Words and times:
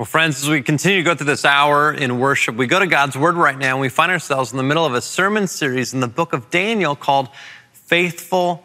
Well, 0.00 0.06
friends, 0.06 0.42
as 0.42 0.48
we 0.48 0.62
continue 0.62 0.96
to 0.96 1.02
go 1.02 1.14
through 1.14 1.26
this 1.26 1.44
hour 1.44 1.92
in 1.92 2.18
worship, 2.18 2.54
we 2.56 2.66
go 2.66 2.78
to 2.78 2.86
God's 2.86 3.18
Word 3.18 3.34
right 3.34 3.58
now, 3.58 3.72
and 3.72 3.82
we 3.82 3.90
find 3.90 4.10
ourselves 4.10 4.50
in 4.50 4.56
the 4.56 4.62
middle 4.62 4.86
of 4.86 4.94
a 4.94 5.02
sermon 5.02 5.46
series 5.46 5.92
in 5.92 6.00
the 6.00 6.08
book 6.08 6.32
of 6.32 6.48
Daniel 6.48 6.96
called 6.96 7.28
Faithful 7.74 8.64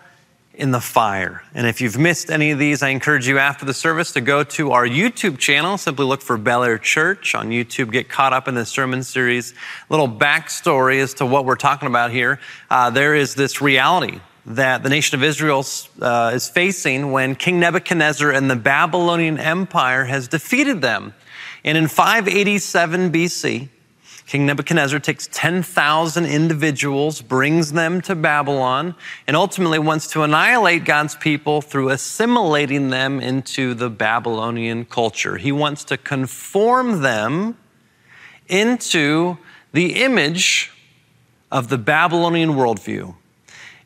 in 0.54 0.72
the 0.72 0.80
Fire. 0.80 1.44
And 1.54 1.68
if 1.68 1.82
you've 1.82 1.98
missed 1.98 2.30
any 2.30 2.52
of 2.52 2.60
these, 2.60 2.82
I 2.82 2.88
encourage 2.88 3.28
you 3.28 3.38
after 3.38 3.66
the 3.66 3.74
service 3.74 4.14
to 4.14 4.22
go 4.22 4.46
to 4.46 4.72
our 4.72 4.88
YouTube 4.88 5.38
channel. 5.38 5.78
Simply 5.78 6.06
look 6.06 6.22
for 6.22 6.38
Bel 6.38 6.64
Air 6.64 6.78
Church 6.78 7.36
on 7.36 7.50
YouTube. 7.50 7.92
Get 7.92 8.08
caught 8.08 8.32
up 8.32 8.48
in 8.48 8.56
this 8.56 8.70
sermon 8.70 9.04
series. 9.04 9.52
A 9.52 9.56
little 9.90 10.08
backstory 10.08 11.02
as 11.02 11.16
to 11.16 11.26
what 11.26 11.44
we're 11.44 11.58
talking 11.58 11.90
about 11.90 12.12
here. 12.12 12.40
Uh, 12.70 12.92
there 12.92 13.14
is 13.14 13.36
this 13.36 13.62
reality 13.62 14.22
that 14.46 14.84
the 14.84 14.90
nation 14.90 15.20
of 15.20 15.24
Israel 15.24 15.66
uh, 16.02 16.32
is 16.34 16.48
facing 16.48 17.12
when 17.12 17.36
King 17.36 17.60
Nebuchadnezzar 17.60 18.32
and 18.32 18.50
the 18.50 18.56
Babylonian 18.56 19.38
Empire 19.38 20.06
has 20.06 20.30
defeated 20.30 20.82
them. 20.82 21.14
And 21.66 21.80
in 21.80 21.88
587 21.88 23.12
BC, 23.12 23.70
King 24.28 24.46
Nebuchadnezzar 24.46 25.00
takes 25.00 25.28
10,000 25.32 26.26
individuals, 26.26 27.22
brings 27.22 27.72
them 27.72 28.02
to 28.02 28.16
Babylon, 28.16 28.96
and 29.28 29.36
ultimately 29.36 29.80
wants 29.80 30.08
to 30.12 30.22
annihilate 30.22 30.86
God's 30.86 31.16
people 31.16 31.62
through 31.62 31.90
assimilating 31.90 32.92
them 32.92 33.20
into 33.20 33.74
the 33.74 33.90
Babylonian 33.90 34.86
culture. 34.86 35.38
He 35.38 35.52
wants 35.52 35.84
to 35.86 35.98
conform 35.98 37.02
them 37.02 37.58
into 38.48 39.38
the 39.74 40.04
image 40.04 40.72
of 41.52 41.70
the 41.70 41.78
Babylonian 41.80 42.52
worldview 42.52 43.16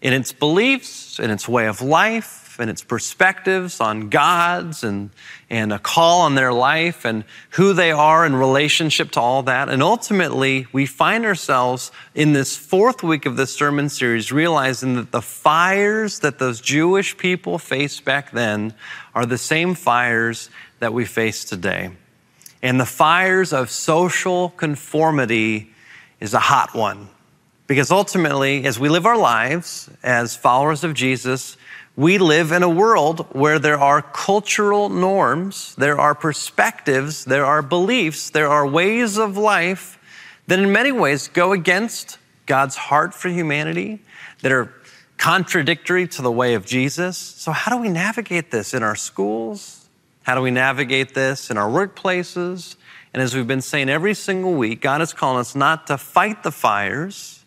in 0.02 0.14
its 0.14 0.34
beliefs, 0.34 1.20
in 1.20 1.32
its 1.32 1.48
way 1.48 1.66
of 1.68 1.82
life, 1.82 2.49
and 2.60 2.70
its 2.70 2.84
perspectives 2.84 3.80
on 3.80 4.10
God's 4.10 4.84
and, 4.84 5.10
and 5.50 5.72
a 5.72 5.80
call 5.80 6.22
on 6.22 6.36
their 6.36 6.52
life 6.52 7.06
and 7.06 7.24
who 7.52 7.74
they 7.74 7.92
are 7.92 8.26
in 8.26 8.36
relationship 8.36 9.12
to 9.12 9.20
all 9.20 9.44
that. 9.44 9.70
And 9.70 9.82
ultimately, 9.82 10.68
we 10.72 10.86
find 10.86 11.26
ourselves 11.26 11.92
in 12.14 12.34
this 12.34 12.58
fourth 12.58 13.04
week 13.04 13.26
of 13.26 13.38
this 13.38 13.54
sermon 13.54 13.90
series 13.90 14.32
realizing 14.32 14.96
that 14.96 15.12
the 15.12 15.22
fires 15.22 16.20
that 16.20 16.40
those 16.40 16.62
Jewish 16.62 17.18
people 17.18 17.58
faced 17.58 18.06
back 18.06 18.32
then 18.32 18.74
are 19.16 19.26
the 19.26 19.38
same 19.38 19.76
fires 19.76 20.50
that 20.80 20.94
we 20.94 21.06
face 21.06 21.46
today. 21.46 21.92
And 22.62 22.80
the 22.80 22.86
fires 22.86 23.54
of 23.54 23.70
social 23.70 24.50
conformity 24.50 25.72
is 26.20 26.34
a 26.34 26.40
hot 26.40 26.76
one. 26.76 27.10
Because 27.68 27.92
ultimately, 27.92 28.66
as 28.66 28.80
we 28.80 28.90
live 28.90 29.06
our 29.06 29.18
lives 29.18 29.90
as 30.02 30.36
followers 30.36 30.84
of 30.84 30.96
Jesus, 30.96 31.56
we 32.00 32.18
live 32.18 32.54
in 32.54 32.64
a 32.64 32.70
world 32.70 33.28
where 33.34 33.60
there 33.60 33.78
are 33.78 34.02
cultural 34.02 34.88
norms, 34.88 35.76
there 35.76 36.00
are 36.00 36.16
perspectives, 36.16 37.26
there 37.26 37.46
are 37.46 37.62
beliefs, 37.62 38.30
there 38.30 38.48
are 38.48 38.66
ways 38.66 39.18
of 39.18 39.36
life 39.36 40.00
that 40.48 40.60
in 40.60 40.72
many 40.72 40.94
ways 40.94 41.28
go 41.28 41.52
against 41.52 42.18
God's 42.46 42.78
heart 42.78 43.14
for 43.14 43.28
humanity, 43.28 44.00
that 44.44 44.54
are 44.54 44.74
contradictory 45.18 46.08
to 46.08 46.22
the 46.22 46.32
way 46.32 46.54
of 46.54 46.66
Jesus. 46.66 47.18
So, 47.18 47.52
how 47.52 47.76
do 47.76 47.82
we 47.82 47.90
navigate 47.90 48.50
this 48.50 48.74
in 48.74 48.82
our 48.82 48.96
schools? 48.96 49.90
How 50.24 50.36
do 50.36 50.42
we 50.42 50.52
navigate 50.52 51.14
this 51.14 51.52
in 51.52 51.58
our 51.58 51.70
workplaces? 51.70 52.78
And 53.14 53.22
as 53.22 53.36
we've 53.36 53.46
been 53.46 53.60
saying 53.60 53.90
every 53.90 54.14
single 54.14 54.54
week, 54.54 54.80
God 54.80 55.02
is 55.02 55.12
calling 55.12 55.42
us 55.42 55.54
not 55.54 55.88
to 55.88 55.98
fight 55.98 56.44
the 56.44 56.52
fires 56.52 57.39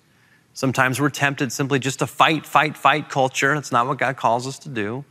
Sometimes 0.54 1.00
we're 1.00 1.10
tempted 1.10 1.52
simply 1.52 1.78
just 1.78 2.00
to 2.00 2.06
fight, 2.06 2.44
fight, 2.44 2.76
fight 2.76 3.08
culture. 3.08 3.54
That's 3.54 3.72
not 3.72 3.86
what 3.86 3.98
God 3.98 4.16
calls 4.16 4.46
us 4.46 4.58
to 4.60 4.68
do. 4.68 5.04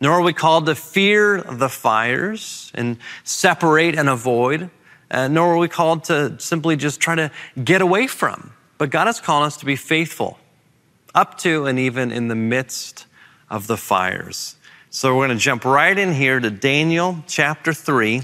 Nor 0.00 0.14
are 0.14 0.22
we 0.22 0.32
called 0.32 0.66
to 0.66 0.74
fear 0.74 1.40
the 1.42 1.68
fires 1.68 2.70
and 2.74 2.98
separate 3.24 3.96
and 3.96 4.08
avoid. 4.08 4.70
Uh, 5.10 5.28
nor 5.28 5.54
are 5.54 5.58
we 5.58 5.68
called 5.68 6.04
to 6.04 6.38
simply 6.38 6.76
just 6.76 7.00
try 7.00 7.14
to 7.14 7.30
get 7.62 7.80
away 7.80 8.06
from. 8.06 8.52
But 8.78 8.90
God 8.90 9.08
is 9.08 9.20
calling 9.20 9.46
us 9.46 9.56
to 9.58 9.66
be 9.66 9.76
faithful 9.76 10.38
up 11.14 11.38
to 11.38 11.66
and 11.66 11.78
even 11.78 12.10
in 12.10 12.28
the 12.28 12.34
midst 12.34 13.06
of 13.48 13.66
the 13.66 13.76
fires. 13.76 14.56
So 14.90 15.14
we're 15.14 15.26
going 15.26 15.38
to 15.38 15.42
jump 15.42 15.64
right 15.64 15.96
in 15.96 16.12
here 16.12 16.40
to 16.40 16.50
Daniel 16.50 17.22
chapter 17.26 17.72
3. 17.72 18.22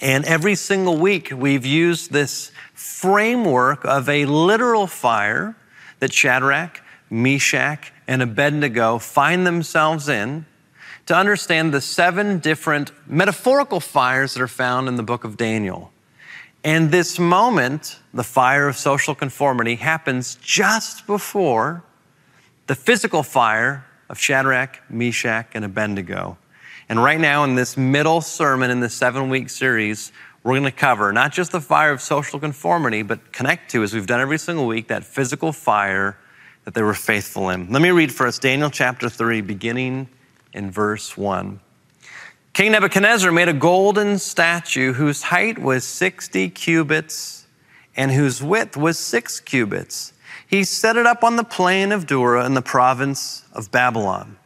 And 0.00 0.24
every 0.24 0.54
single 0.54 0.96
week 0.96 1.32
we've 1.34 1.66
used 1.66 2.12
this 2.12 2.52
framework 2.72 3.84
of 3.84 4.08
a 4.08 4.26
literal 4.26 4.86
fire 4.86 5.56
that 6.00 6.12
Shadrach, 6.12 6.82
Meshach, 7.10 7.92
and 8.06 8.22
Abednego 8.22 8.98
find 8.98 9.46
themselves 9.46 10.08
in 10.08 10.46
to 11.06 11.16
understand 11.16 11.72
the 11.72 11.80
seven 11.80 12.38
different 12.38 12.92
metaphorical 13.06 13.80
fires 13.80 14.34
that 14.34 14.42
are 14.42 14.48
found 14.48 14.88
in 14.88 14.96
the 14.96 15.02
book 15.02 15.24
of 15.24 15.36
Daniel. 15.36 15.90
And 16.64 16.90
this 16.90 17.18
moment, 17.18 17.98
the 18.12 18.24
fire 18.24 18.68
of 18.68 18.76
social 18.76 19.14
conformity, 19.14 19.76
happens 19.76 20.36
just 20.42 21.06
before 21.06 21.82
the 22.66 22.74
physical 22.74 23.22
fire 23.22 23.86
of 24.10 24.18
Shadrach, 24.18 24.82
Meshach, 24.90 25.46
and 25.54 25.64
Abednego. 25.64 26.36
And 26.88 27.02
right 27.02 27.20
now, 27.20 27.44
in 27.44 27.54
this 27.54 27.76
middle 27.76 28.20
sermon 28.20 28.70
in 28.70 28.80
the 28.80 28.88
seven 28.88 29.28
week 29.28 29.50
series, 29.50 30.12
we're 30.42 30.52
going 30.52 30.64
to 30.64 30.70
cover 30.70 31.12
not 31.12 31.32
just 31.32 31.52
the 31.52 31.60
fire 31.60 31.92
of 31.92 32.00
social 32.00 32.38
conformity, 32.38 33.02
but 33.02 33.32
connect 33.32 33.70
to, 33.72 33.82
as 33.82 33.92
we've 33.92 34.06
done 34.06 34.20
every 34.20 34.38
single 34.38 34.66
week, 34.66 34.88
that 34.88 35.04
physical 35.04 35.52
fire 35.52 36.16
that 36.64 36.74
they 36.74 36.82
were 36.82 36.94
faithful 36.94 37.50
in. 37.50 37.72
Let 37.72 37.82
me 37.82 37.90
read 37.90 38.12
for 38.12 38.26
us 38.26 38.38
Daniel 38.38 38.70
chapter 38.70 39.08
3, 39.08 39.40
beginning 39.40 40.08
in 40.52 40.70
verse 40.70 41.16
1. 41.16 41.60
King 42.52 42.72
Nebuchadnezzar 42.72 43.30
made 43.30 43.48
a 43.48 43.52
golden 43.52 44.18
statue 44.18 44.92
whose 44.92 45.22
height 45.22 45.58
was 45.58 45.84
60 45.84 46.50
cubits 46.50 47.46
and 47.96 48.10
whose 48.10 48.42
width 48.42 48.76
was 48.76 48.98
six 48.98 49.40
cubits. 49.40 50.12
He 50.46 50.64
set 50.64 50.96
it 50.96 51.06
up 51.06 51.22
on 51.22 51.36
the 51.36 51.44
plain 51.44 51.92
of 51.92 52.06
Dura 52.06 52.44
in 52.46 52.54
the 52.54 52.62
province 52.62 53.44
of 53.52 53.70
Babylon. 53.70 54.36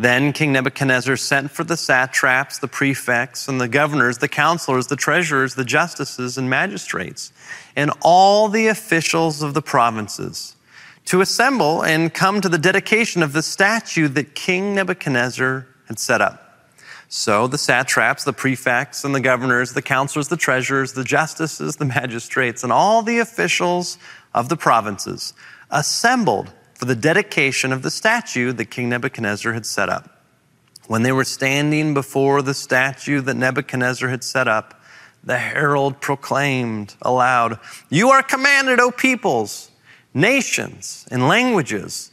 Then 0.00 0.32
King 0.32 0.52
Nebuchadnezzar 0.52 1.18
sent 1.18 1.50
for 1.50 1.62
the 1.62 1.76
satraps, 1.76 2.58
the 2.58 2.68
prefects, 2.68 3.48
and 3.48 3.60
the 3.60 3.68
governors, 3.68 4.16
the 4.16 4.28
counselors, 4.28 4.86
the 4.86 4.96
treasurers, 4.96 5.56
the 5.56 5.64
justices, 5.64 6.38
and 6.38 6.48
magistrates, 6.48 7.34
and 7.76 7.90
all 8.00 8.48
the 8.48 8.68
officials 8.68 9.42
of 9.42 9.52
the 9.52 9.60
provinces 9.60 10.56
to 11.04 11.20
assemble 11.20 11.82
and 11.82 12.14
come 12.14 12.40
to 12.40 12.48
the 12.48 12.56
dedication 12.56 13.22
of 13.22 13.34
the 13.34 13.42
statue 13.42 14.08
that 14.08 14.34
King 14.34 14.74
Nebuchadnezzar 14.74 15.66
had 15.86 15.98
set 15.98 16.22
up. 16.22 16.70
So 17.10 17.46
the 17.46 17.58
satraps, 17.58 18.24
the 18.24 18.32
prefects, 18.32 19.04
and 19.04 19.14
the 19.14 19.20
governors, 19.20 19.74
the 19.74 19.82
counselors, 19.82 20.28
the 20.28 20.38
treasurers, 20.38 20.94
the 20.94 21.04
justices, 21.04 21.76
the 21.76 21.84
magistrates, 21.84 22.64
and 22.64 22.72
all 22.72 23.02
the 23.02 23.18
officials 23.18 23.98
of 24.32 24.48
the 24.48 24.56
provinces 24.56 25.34
assembled 25.70 26.54
for 26.80 26.86
the 26.86 26.96
dedication 26.96 27.74
of 27.74 27.82
the 27.82 27.90
statue 27.90 28.52
that 28.52 28.70
King 28.70 28.88
Nebuchadnezzar 28.88 29.52
had 29.52 29.66
set 29.66 29.90
up. 29.90 30.22
When 30.86 31.02
they 31.02 31.12
were 31.12 31.24
standing 31.24 31.92
before 31.92 32.40
the 32.40 32.54
statue 32.54 33.20
that 33.20 33.36
Nebuchadnezzar 33.36 34.08
had 34.08 34.24
set 34.24 34.48
up, 34.48 34.80
the 35.22 35.36
herald 35.36 36.00
proclaimed 36.00 36.94
aloud, 37.02 37.58
You 37.90 38.08
are 38.08 38.22
commanded, 38.22 38.80
O 38.80 38.90
peoples, 38.90 39.70
nations, 40.14 41.06
and 41.10 41.28
languages, 41.28 42.12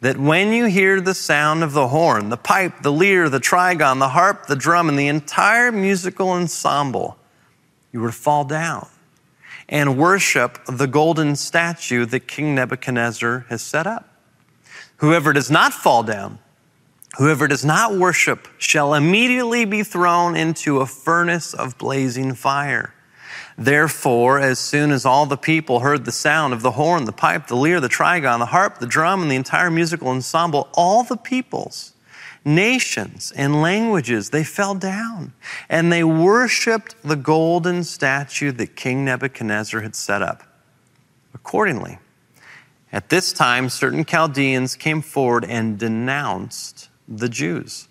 that 0.00 0.16
when 0.16 0.52
you 0.52 0.66
hear 0.66 1.00
the 1.00 1.12
sound 1.12 1.64
of 1.64 1.72
the 1.72 1.88
horn, 1.88 2.28
the 2.28 2.36
pipe, 2.36 2.82
the 2.82 2.92
lyre, 2.92 3.28
the 3.28 3.40
trigon, 3.40 3.98
the 3.98 4.10
harp, 4.10 4.46
the 4.46 4.54
drum, 4.54 4.88
and 4.88 4.96
the 4.96 5.08
entire 5.08 5.72
musical 5.72 6.30
ensemble, 6.30 7.18
you 7.90 8.00
were 8.00 8.10
to 8.10 8.16
fall 8.16 8.44
down 8.44 8.86
and 9.68 9.98
worship 9.98 10.58
the 10.66 10.86
golden 10.86 11.36
statue 11.36 12.06
that 12.06 12.26
King 12.26 12.54
Nebuchadnezzar 12.54 13.46
has 13.48 13.62
set 13.62 13.86
up. 13.86 14.08
Whoever 14.96 15.32
does 15.32 15.50
not 15.50 15.72
fall 15.72 16.02
down, 16.02 16.38
whoever 17.18 17.46
does 17.46 17.64
not 17.64 17.96
worship, 17.96 18.48
shall 18.58 18.94
immediately 18.94 19.64
be 19.64 19.82
thrown 19.82 20.34
into 20.34 20.80
a 20.80 20.86
furnace 20.86 21.54
of 21.54 21.78
blazing 21.78 22.34
fire. 22.34 22.94
Therefore, 23.56 24.38
as 24.38 24.58
soon 24.58 24.90
as 24.90 25.04
all 25.04 25.26
the 25.26 25.36
people 25.36 25.80
heard 25.80 26.04
the 26.04 26.12
sound 26.12 26.54
of 26.54 26.62
the 26.62 26.72
horn, 26.72 27.04
the 27.04 27.12
pipe, 27.12 27.48
the 27.48 27.56
lyre, 27.56 27.80
the 27.80 27.88
trigon, 27.88 28.38
the 28.38 28.46
harp, 28.46 28.78
the 28.78 28.86
drum, 28.86 29.22
and 29.22 29.30
the 29.30 29.36
entire 29.36 29.70
musical 29.70 30.08
ensemble, 30.08 30.68
all 30.74 31.02
the 31.02 31.16
peoples 31.16 31.92
nations 32.44 33.32
and 33.36 33.60
languages, 33.60 34.30
they 34.30 34.44
fell 34.44 34.74
down 34.74 35.32
and 35.68 35.92
they 35.92 36.04
worshiped 36.04 36.94
the 37.02 37.16
golden 37.16 37.84
statue 37.84 38.52
that 38.52 38.76
King 38.76 39.04
Nebuchadnezzar 39.04 39.80
had 39.80 39.94
set 39.94 40.22
up. 40.22 40.42
Accordingly, 41.34 41.98
at 42.92 43.10
this 43.10 43.32
time, 43.32 43.68
certain 43.68 44.04
Chaldeans 44.04 44.74
came 44.74 45.02
forward 45.02 45.44
and 45.44 45.78
denounced 45.78 46.88
the 47.06 47.28
Jews. 47.28 47.88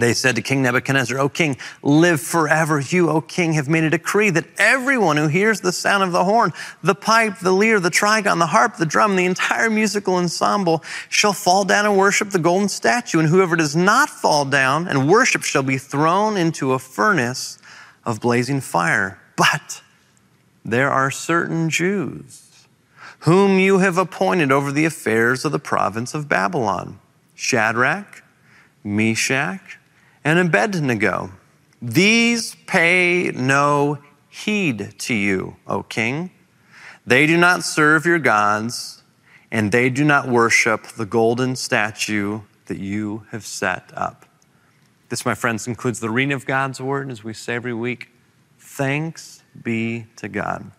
They 0.00 0.14
said 0.14 0.36
to 0.36 0.42
King 0.42 0.62
Nebuchadnezzar, 0.62 1.18
O 1.18 1.28
king, 1.28 1.58
live 1.82 2.22
forever. 2.22 2.80
You, 2.80 3.10
O 3.10 3.20
king, 3.20 3.52
have 3.52 3.68
made 3.68 3.84
a 3.84 3.90
decree 3.90 4.30
that 4.30 4.46
everyone 4.56 5.18
who 5.18 5.28
hears 5.28 5.60
the 5.60 5.72
sound 5.72 6.02
of 6.02 6.12
the 6.12 6.24
horn, 6.24 6.52
the 6.82 6.94
pipe, 6.94 7.38
the 7.40 7.52
lyre, 7.52 7.78
the 7.78 7.90
trigon, 7.90 8.38
the 8.38 8.46
harp, 8.46 8.76
the 8.76 8.86
drum, 8.86 9.16
the 9.16 9.26
entire 9.26 9.68
musical 9.68 10.16
ensemble 10.16 10.82
shall 11.10 11.34
fall 11.34 11.64
down 11.64 11.84
and 11.84 11.98
worship 11.98 12.30
the 12.30 12.38
golden 12.38 12.68
statue. 12.68 13.18
And 13.18 13.28
whoever 13.28 13.56
does 13.56 13.76
not 13.76 14.08
fall 14.08 14.46
down 14.46 14.88
and 14.88 15.06
worship 15.06 15.42
shall 15.42 15.62
be 15.62 15.76
thrown 15.76 16.38
into 16.38 16.72
a 16.72 16.78
furnace 16.78 17.58
of 18.04 18.20
blazing 18.20 18.62
fire. 18.62 19.20
But 19.36 19.82
there 20.64 20.90
are 20.90 21.10
certain 21.10 21.68
Jews 21.68 22.46
whom 23.24 23.58
you 23.58 23.80
have 23.80 23.98
appointed 23.98 24.50
over 24.50 24.72
the 24.72 24.86
affairs 24.86 25.44
of 25.44 25.52
the 25.52 25.58
province 25.58 26.14
of 26.14 26.26
Babylon 26.26 26.98
Shadrach, 27.34 28.22
Meshach, 28.82 29.79
and 30.24 30.38
Abednego. 30.38 31.32
These 31.82 32.56
pay 32.66 33.32
no 33.34 33.98
heed 34.28 34.94
to 34.98 35.14
you, 35.14 35.56
O 35.66 35.82
king. 35.82 36.30
They 37.06 37.26
do 37.26 37.36
not 37.36 37.64
serve 37.64 38.04
your 38.04 38.18
gods, 38.18 39.02
and 39.50 39.72
they 39.72 39.90
do 39.90 40.04
not 40.04 40.28
worship 40.28 40.86
the 40.88 41.06
golden 41.06 41.56
statue 41.56 42.40
that 42.66 42.78
you 42.78 43.26
have 43.30 43.44
set 43.44 43.90
up. 43.94 44.26
This, 45.08 45.26
my 45.26 45.34
friends, 45.34 45.66
includes 45.66 45.98
the 46.00 46.10
reading 46.10 46.32
of 46.32 46.46
God's 46.46 46.80
word, 46.80 47.10
as 47.10 47.24
we 47.24 47.34
say 47.34 47.54
every 47.54 47.74
week. 47.74 48.10
Thanks 48.58 49.42
be 49.60 50.06
to 50.16 50.28
God. 50.28 50.70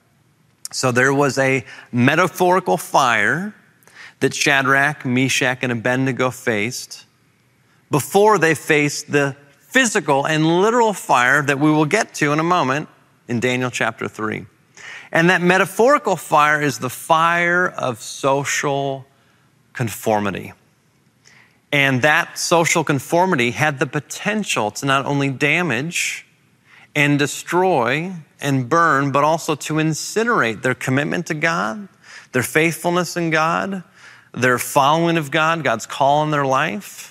So 0.71 0.91
there 0.93 1.13
was 1.13 1.37
a 1.37 1.65
metaphorical 1.91 2.77
fire 2.77 3.53
that 4.21 4.33
Shadrach, 4.33 5.05
Meshach, 5.05 5.59
and 5.63 5.71
Abednego 5.71 6.29
faced 6.29 7.05
before 7.91 8.39
they 8.39 8.55
face 8.55 9.03
the 9.03 9.35
physical 9.59 10.25
and 10.25 10.61
literal 10.61 10.93
fire 10.93 11.41
that 11.43 11.59
we 11.59 11.69
will 11.69 11.85
get 11.85 12.15
to 12.15 12.31
in 12.31 12.39
a 12.39 12.43
moment 12.43 12.89
in 13.27 13.39
Daniel 13.39 13.69
chapter 13.69 14.07
3. 14.07 14.45
And 15.11 15.29
that 15.29 15.41
metaphorical 15.41 16.15
fire 16.15 16.61
is 16.61 16.79
the 16.79 16.89
fire 16.89 17.67
of 17.67 18.01
social 18.01 19.05
conformity. 19.73 20.53
And 21.71 22.01
that 22.01 22.37
social 22.37 22.83
conformity 22.83 23.51
had 23.51 23.79
the 23.79 23.85
potential 23.85 24.71
to 24.71 24.85
not 24.85 25.05
only 25.05 25.29
damage 25.29 26.25
and 26.95 27.17
destroy 27.17 28.13
and 28.41 28.67
burn, 28.67 29.11
but 29.11 29.23
also 29.23 29.55
to 29.55 29.75
incinerate 29.75 30.61
their 30.61 30.75
commitment 30.75 31.27
to 31.27 31.33
God, 31.33 31.87
their 32.31 32.43
faithfulness 32.43 33.15
in 33.15 33.29
God, 33.29 33.83
their 34.33 34.57
following 34.57 35.17
of 35.17 35.31
God, 35.31 35.63
God's 35.63 35.85
call 35.85 36.23
in 36.23 36.31
their 36.31 36.45
life. 36.45 37.10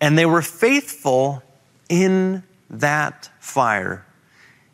And 0.00 0.16
they 0.16 0.26
were 0.26 0.42
faithful 0.42 1.42
in 1.88 2.42
that 2.70 3.30
fire. 3.40 4.04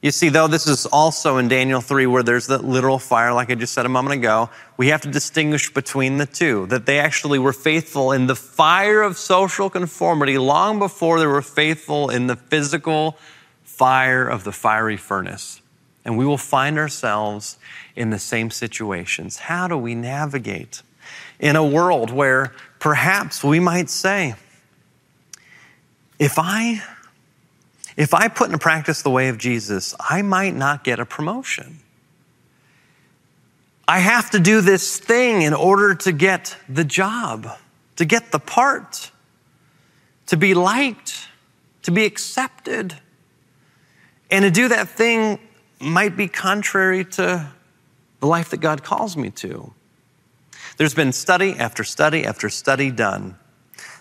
You 0.04 0.10
see, 0.10 0.28
though 0.28 0.48
this 0.48 0.66
is 0.66 0.84
also 0.84 1.38
in 1.38 1.48
Daniel 1.48 1.80
3 1.80 2.06
where 2.06 2.22
there's 2.22 2.48
that 2.48 2.62
literal 2.62 2.98
fire, 2.98 3.32
like 3.32 3.50
I 3.50 3.54
just 3.54 3.72
said 3.72 3.86
a 3.86 3.88
moment 3.88 4.12
ago, 4.12 4.50
we 4.76 4.88
have 4.88 5.00
to 5.00 5.10
distinguish 5.10 5.72
between 5.72 6.18
the 6.18 6.26
two. 6.26 6.66
That 6.66 6.84
they 6.84 6.98
actually 6.98 7.38
were 7.38 7.54
faithful 7.54 8.12
in 8.12 8.26
the 8.26 8.36
fire 8.36 9.00
of 9.00 9.16
social 9.16 9.70
conformity 9.70 10.36
long 10.36 10.78
before 10.78 11.18
they 11.18 11.26
were 11.26 11.40
faithful 11.40 12.10
in 12.10 12.26
the 12.26 12.36
physical 12.36 13.16
fire 13.62 14.28
of 14.28 14.44
the 14.44 14.52
fiery 14.52 14.98
furnace. 14.98 15.62
And 16.04 16.18
we 16.18 16.26
will 16.26 16.36
find 16.36 16.78
ourselves 16.78 17.56
in 17.96 18.10
the 18.10 18.18
same 18.18 18.50
situations. 18.50 19.38
How 19.38 19.68
do 19.68 19.78
we 19.78 19.94
navigate 19.94 20.82
in 21.40 21.56
a 21.56 21.64
world 21.64 22.10
where 22.10 22.52
perhaps 22.78 23.42
we 23.42 23.58
might 23.58 23.88
say, 23.88 24.34
if 26.18 26.34
I 26.38 26.82
if 27.96 28.12
I 28.12 28.28
put 28.28 28.46
into 28.46 28.58
practice 28.58 29.02
the 29.02 29.10
way 29.10 29.28
of 29.28 29.38
Jesus, 29.38 29.94
I 30.00 30.22
might 30.22 30.54
not 30.54 30.82
get 30.82 30.98
a 30.98 31.06
promotion. 31.06 31.78
I 33.86 34.00
have 34.00 34.30
to 34.30 34.40
do 34.40 34.60
this 34.60 34.98
thing 34.98 35.42
in 35.42 35.54
order 35.54 35.94
to 35.94 36.12
get 36.12 36.56
the 36.68 36.84
job, 36.84 37.48
to 37.96 38.04
get 38.04 38.32
the 38.32 38.38
part, 38.38 39.10
to 40.26 40.36
be 40.36 40.54
liked, 40.54 41.28
to 41.82 41.90
be 41.90 42.04
accepted. 42.04 42.96
And 44.30 44.42
to 44.42 44.50
do 44.50 44.68
that 44.68 44.88
thing 44.88 45.38
might 45.80 46.16
be 46.16 46.26
contrary 46.28 47.04
to 47.04 47.48
the 48.20 48.26
life 48.26 48.50
that 48.50 48.56
God 48.56 48.82
calls 48.82 49.16
me 49.16 49.30
to. 49.30 49.72
There's 50.78 50.94
been 50.94 51.12
study 51.12 51.54
after 51.56 51.84
study 51.84 52.24
after 52.24 52.48
study 52.48 52.90
done 52.90 53.36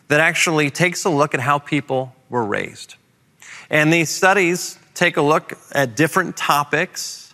that 0.07 0.19
actually 0.19 0.69
takes 0.69 1.05
a 1.05 1.09
look 1.09 1.33
at 1.33 1.39
how 1.39 1.59
people 1.59 2.15
were 2.29 2.43
raised. 2.43 2.95
And 3.69 3.91
these 3.91 4.09
studies 4.09 4.77
take 4.93 5.17
a 5.17 5.21
look 5.21 5.53
at 5.71 5.95
different 5.95 6.37
topics 6.37 7.33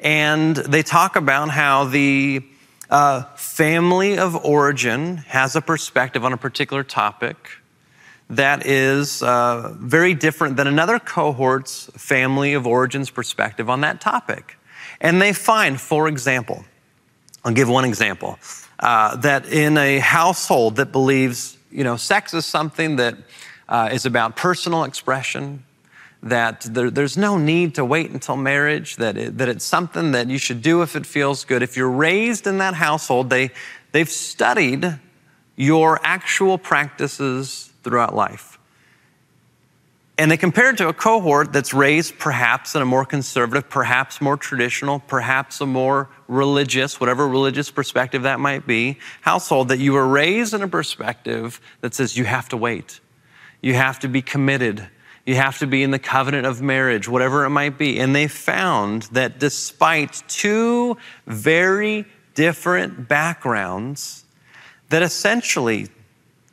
and 0.00 0.56
they 0.56 0.82
talk 0.82 1.16
about 1.16 1.50
how 1.50 1.84
the 1.84 2.42
uh, 2.90 3.22
family 3.34 4.18
of 4.18 4.36
origin 4.36 5.18
has 5.18 5.56
a 5.56 5.60
perspective 5.60 6.24
on 6.24 6.32
a 6.32 6.36
particular 6.36 6.84
topic 6.84 7.36
that 8.28 8.66
is 8.66 9.22
uh, 9.22 9.72
very 9.76 10.14
different 10.14 10.56
than 10.56 10.66
another 10.66 10.98
cohort's 10.98 11.86
family 11.96 12.54
of 12.54 12.66
origins 12.66 13.08
perspective 13.10 13.70
on 13.70 13.82
that 13.82 14.00
topic. 14.00 14.58
And 15.00 15.22
they 15.22 15.32
find, 15.32 15.80
for 15.80 16.08
example, 16.08 16.64
I'll 17.44 17.52
give 17.52 17.68
one 17.68 17.84
example, 17.84 18.38
uh, 18.80 19.16
that 19.16 19.46
in 19.46 19.78
a 19.78 19.98
household 20.00 20.76
that 20.76 20.90
believes, 20.90 21.55
you 21.76 21.84
know, 21.84 21.96
sex 21.96 22.32
is 22.32 22.46
something 22.46 22.96
that 22.96 23.16
uh, 23.68 23.90
is 23.92 24.06
about 24.06 24.34
personal 24.34 24.84
expression, 24.84 25.62
that 26.22 26.62
there, 26.62 26.90
there's 26.90 27.18
no 27.18 27.36
need 27.36 27.74
to 27.74 27.84
wait 27.84 28.10
until 28.10 28.34
marriage, 28.34 28.96
that, 28.96 29.18
it, 29.18 29.36
that 29.36 29.50
it's 29.50 29.64
something 29.64 30.12
that 30.12 30.28
you 30.28 30.38
should 30.38 30.62
do 30.62 30.80
if 30.80 30.96
it 30.96 31.04
feels 31.04 31.44
good. 31.44 31.62
If 31.62 31.76
you're 31.76 31.90
raised 31.90 32.46
in 32.46 32.56
that 32.58 32.72
household, 32.72 33.28
they, 33.28 33.50
they've 33.92 34.08
studied 34.08 34.98
your 35.54 36.00
actual 36.02 36.56
practices 36.56 37.70
throughout 37.82 38.14
life. 38.14 38.55
And 40.18 40.30
they 40.30 40.38
compare 40.38 40.70
it 40.70 40.78
to 40.78 40.88
a 40.88 40.94
cohort 40.94 41.52
that's 41.52 41.74
raised 41.74 42.18
perhaps 42.18 42.74
in 42.74 42.80
a 42.80 42.86
more 42.86 43.04
conservative, 43.04 43.68
perhaps 43.68 44.20
more 44.20 44.38
traditional, 44.38 45.00
perhaps 45.00 45.60
a 45.60 45.66
more 45.66 46.08
religious, 46.26 46.98
whatever 46.98 47.28
religious 47.28 47.70
perspective 47.70 48.22
that 48.22 48.40
might 48.40 48.66
be, 48.66 48.98
household 49.20 49.68
that 49.68 49.78
you 49.78 49.92
were 49.92 50.08
raised 50.08 50.54
in 50.54 50.62
a 50.62 50.68
perspective 50.68 51.60
that 51.82 51.94
says 51.94 52.16
you 52.16 52.24
have 52.24 52.48
to 52.48 52.56
wait. 52.56 53.00
You 53.60 53.74
have 53.74 53.98
to 54.00 54.08
be 54.08 54.22
committed. 54.22 54.88
You 55.26 55.34
have 55.34 55.58
to 55.58 55.66
be 55.66 55.82
in 55.82 55.90
the 55.90 55.98
covenant 55.98 56.46
of 56.46 56.62
marriage, 56.62 57.08
whatever 57.08 57.44
it 57.44 57.50
might 57.50 57.76
be. 57.76 57.98
And 58.00 58.16
they 58.16 58.26
found 58.26 59.02
that 59.12 59.38
despite 59.38 60.22
two 60.28 60.96
very 61.26 62.06
different 62.34 63.06
backgrounds, 63.06 64.24
that 64.88 65.02
essentially 65.02 65.88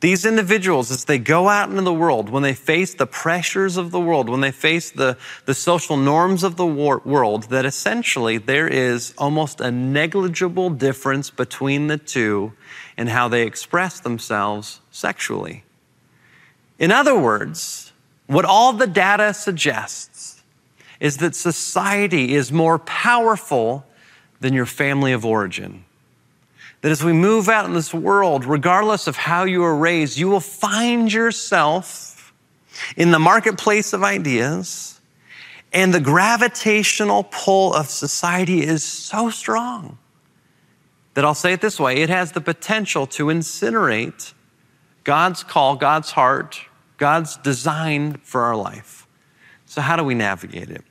these 0.04 0.26
individuals, 0.26 0.90
as 0.90 1.06
they 1.06 1.16
go 1.16 1.48
out 1.48 1.70
into 1.70 1.80
the 1.80 1.94
world, 1.94 2.28
when 2.28 2.42
they 2.42 2.52
face 2.52 2.92
the 2.92 3.06
pressures 3.06 3.78
of 3.78 3.90
the 3.90 3.98
world, 3.98 4.28
when 4.28 4.42
they 4.42 4.50
face 4.50 4.90
the, 4.90 5.16
the 5.46 5.54
social 5.54 5.96
norms 5.96 6.44
of 6.44 6.56
the 6.56 6.66
war- 6.66 7.00
world, 7.06 7.44
that 7.44 7.64
essentially 7.64 8.36
there 8.36 8.68
is 8.68 9.14
almost 9.16 9.62
a 9.62 9.70
negligible 9.70 10.68
difference 10.68 11.30
between 11.30 11.86
the 11.86 11.96
two 11.96 12.52
in 12.98 13.06
how 13.06 13.28
they 13.28 13.46
express 13.46 13.98
themselves 13.98 14.82
sexually. 14.90 15.64
In 16.78 16.92
other 16.92 17.18
words, 17.18 17.94
what 18.26 18.44
all 18.44 18.74
the 18.74 18.86
data 18.86 19.32
suggests 19.32 20.42
is 21.00 21.16
that 21.16 21.34
society 21.34 22.34
is 22.34 22.52
more 22.52 22.78
powerful 22.78 23.86
than 24.40 24.52
your 24.52 24.66
family 24.66 25.12
of 25.12 25.24
origin. 25.24 25.86
That 26.84 26.90
as 26.90 27.02
we 27.02 27.14
move 27.14 27.48
out 27.48 27.64
in 27.64 27.72
this 27.72 27.94
world, 27.94 28.44
regardless 28.44 29.06
of 29.06 29.16
how 29.16 29.44
you 29.44 29.62
were 29.62 29.74
raised, 29.74 30.18
you 30.18 30.28
will 30.28 30.38
find 30.38 31.10
yourself 31.10 32.34
in 32.94 33.10
the 33.10 33.18
marketplace 33.18 33.94
of 33.94 34.02
ideas, 34.02 35.00
and 35.72 35.94
the 35.94 36.00
gravitational 36.00 37.24
pull 37.30 37.72
of 37.72 37.88
society 37.88 38.62
is 38.62 38.84
so 38.84 39.30
strong 39.30 39.96
that 41.14 41.24
I'll 41.24 41.32
say 41.32 41.54
it 41.54 41.62
this 41.62 41.80
way 41.80 42.02
it 42.02 42.10
has 42.10 42.32
the 42.32 42.42
potential 42.42 43.06
to 43.06 43.28
incinerate 43.28 44.34
God's 45.04 45.42
call, 45.42 45.76
God's 45.76 46.10
heart, 46.10 46.60
God's 46.98 47.38
design 47.38 48.18
for 48.24 48.42
our 48.42 48.56
life. 48.56 49.06
So, 49.64 49.80
how 49.80 49.96
do 49.96 50.04
we 50.04 50.14
navigate 50.14 50.68
it? 50.68 50.84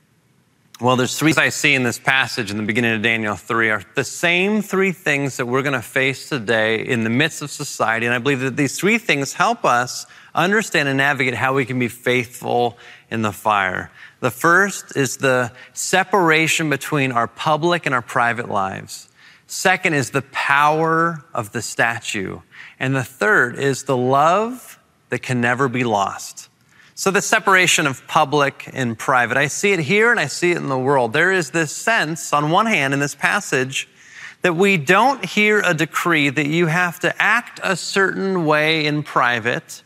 Well, 0.80 0.96
there's 0.96 1.16
three 1.16 1.32
I 1.36 1.50
see 1.50 1.76
in 1.76 1.84
this 1.84 2.00
passage 2.00 2.50
in 2.50 2.56
the 2.56 2.64
beginning 2.64 2.94
of 2.94 3.02
Daniel 3.02 3.36
3 3.36 3.70
are 3.70 3.82
the 3.94 4.02
same 4.02 4.60
three 4.60 4.90
things 4.90 5.36
that 5.36 5.46
we're 5.46 5.62
going 5.62 5.74
to 5.74 5.80
face 5.80 6.28
today 6.28 6.84
in 6.84 7.04
the 7.04 7.10
midst 7.10 7.42
of 7.42 7.52
society. 7.52 8.06
And 8.06 8.14
I 8.14 8.18
believe 8.18 8.40
that 8.40 8.56
these 8.56 8.76
three 8.76 8.98
things 8.98 9.34
help 9.34 9.64
us 9.64 10.04
understand 10.34 10.88
and 10.88 10.98
navigate 10.98 11.34
how 11.34 11.54
we 11.54 11.64
can 11.64 11.78
be 11.78 11.86
faithful 11.86 12.76
in 13.08 13.22
the 13.22 13.30
fire. 13.30 13.92
The 14.18 14.32
first 14.32 14.96
is 14.96 15.18
the 15.18 15.52
separation 15.74 16.70
between 16.70 17.12
our 17.12 17.28
public 17.28 17.86
and 17.86 17.94
our 17.94 18.02
private 18.02 18.48
lives. 18.48 19.08
Second 19.46 19.94
is 19.94 20.10
the 20.10 20.22
power 20.22 21.24
of 21.32 21.52
the 21.52 21.62
statue. 21.62 22.40
And 22.80 22.96
the 22.96 23.04
third 23.04 23.60
is 23.60 23.84
the 23.84 23.96
love 23.96 24.80
that 25.10 25.20
can 25.20 25.40
never 25.40 25.68
be 25.68 25.84
lost. 25.84 26.48
So, 26.96 27.10
the 27.10 27.22
separation 27.22 27.88
of 27.88 28.06
public 28.06 28.70
and 28.72 28.96
private, 28.96 29.36
I 29.36 29.48
see 29.48 29.72
it 29.72 29.80
here 29.80 30.12
and 30.12 30.20
I 30.20 30.28
see 30.28 30.52
it 30.52 30.58
in 30.58 30.68
the 30.68 30.78
world. 30.78 31.12
There 31.12 31.32
is 31.32 31.50
this 31.50 31.72
sense, 31.74 32.32
on 32.32 32.52
one 32.52 32.66
hand, 32.66 32.94
in 32.94 33.00
this 33.00 33.16
passage, 33.16 33.88
that 34.42 34.54
we 34.54 34.76
don't 34.76 35.24
hear 35.24 35.60
a 35.64 35.74
decree 35.74 36.28
that 36.28 36.46
you 36.46 36.66
have 36.66 37.00
to 37.00 37.12
act 37.20 37.58
a 37.64 37.74
certain 37.74 38.46
way 38.46 38.86
in 38.86 39.02
private, 39.02 39.82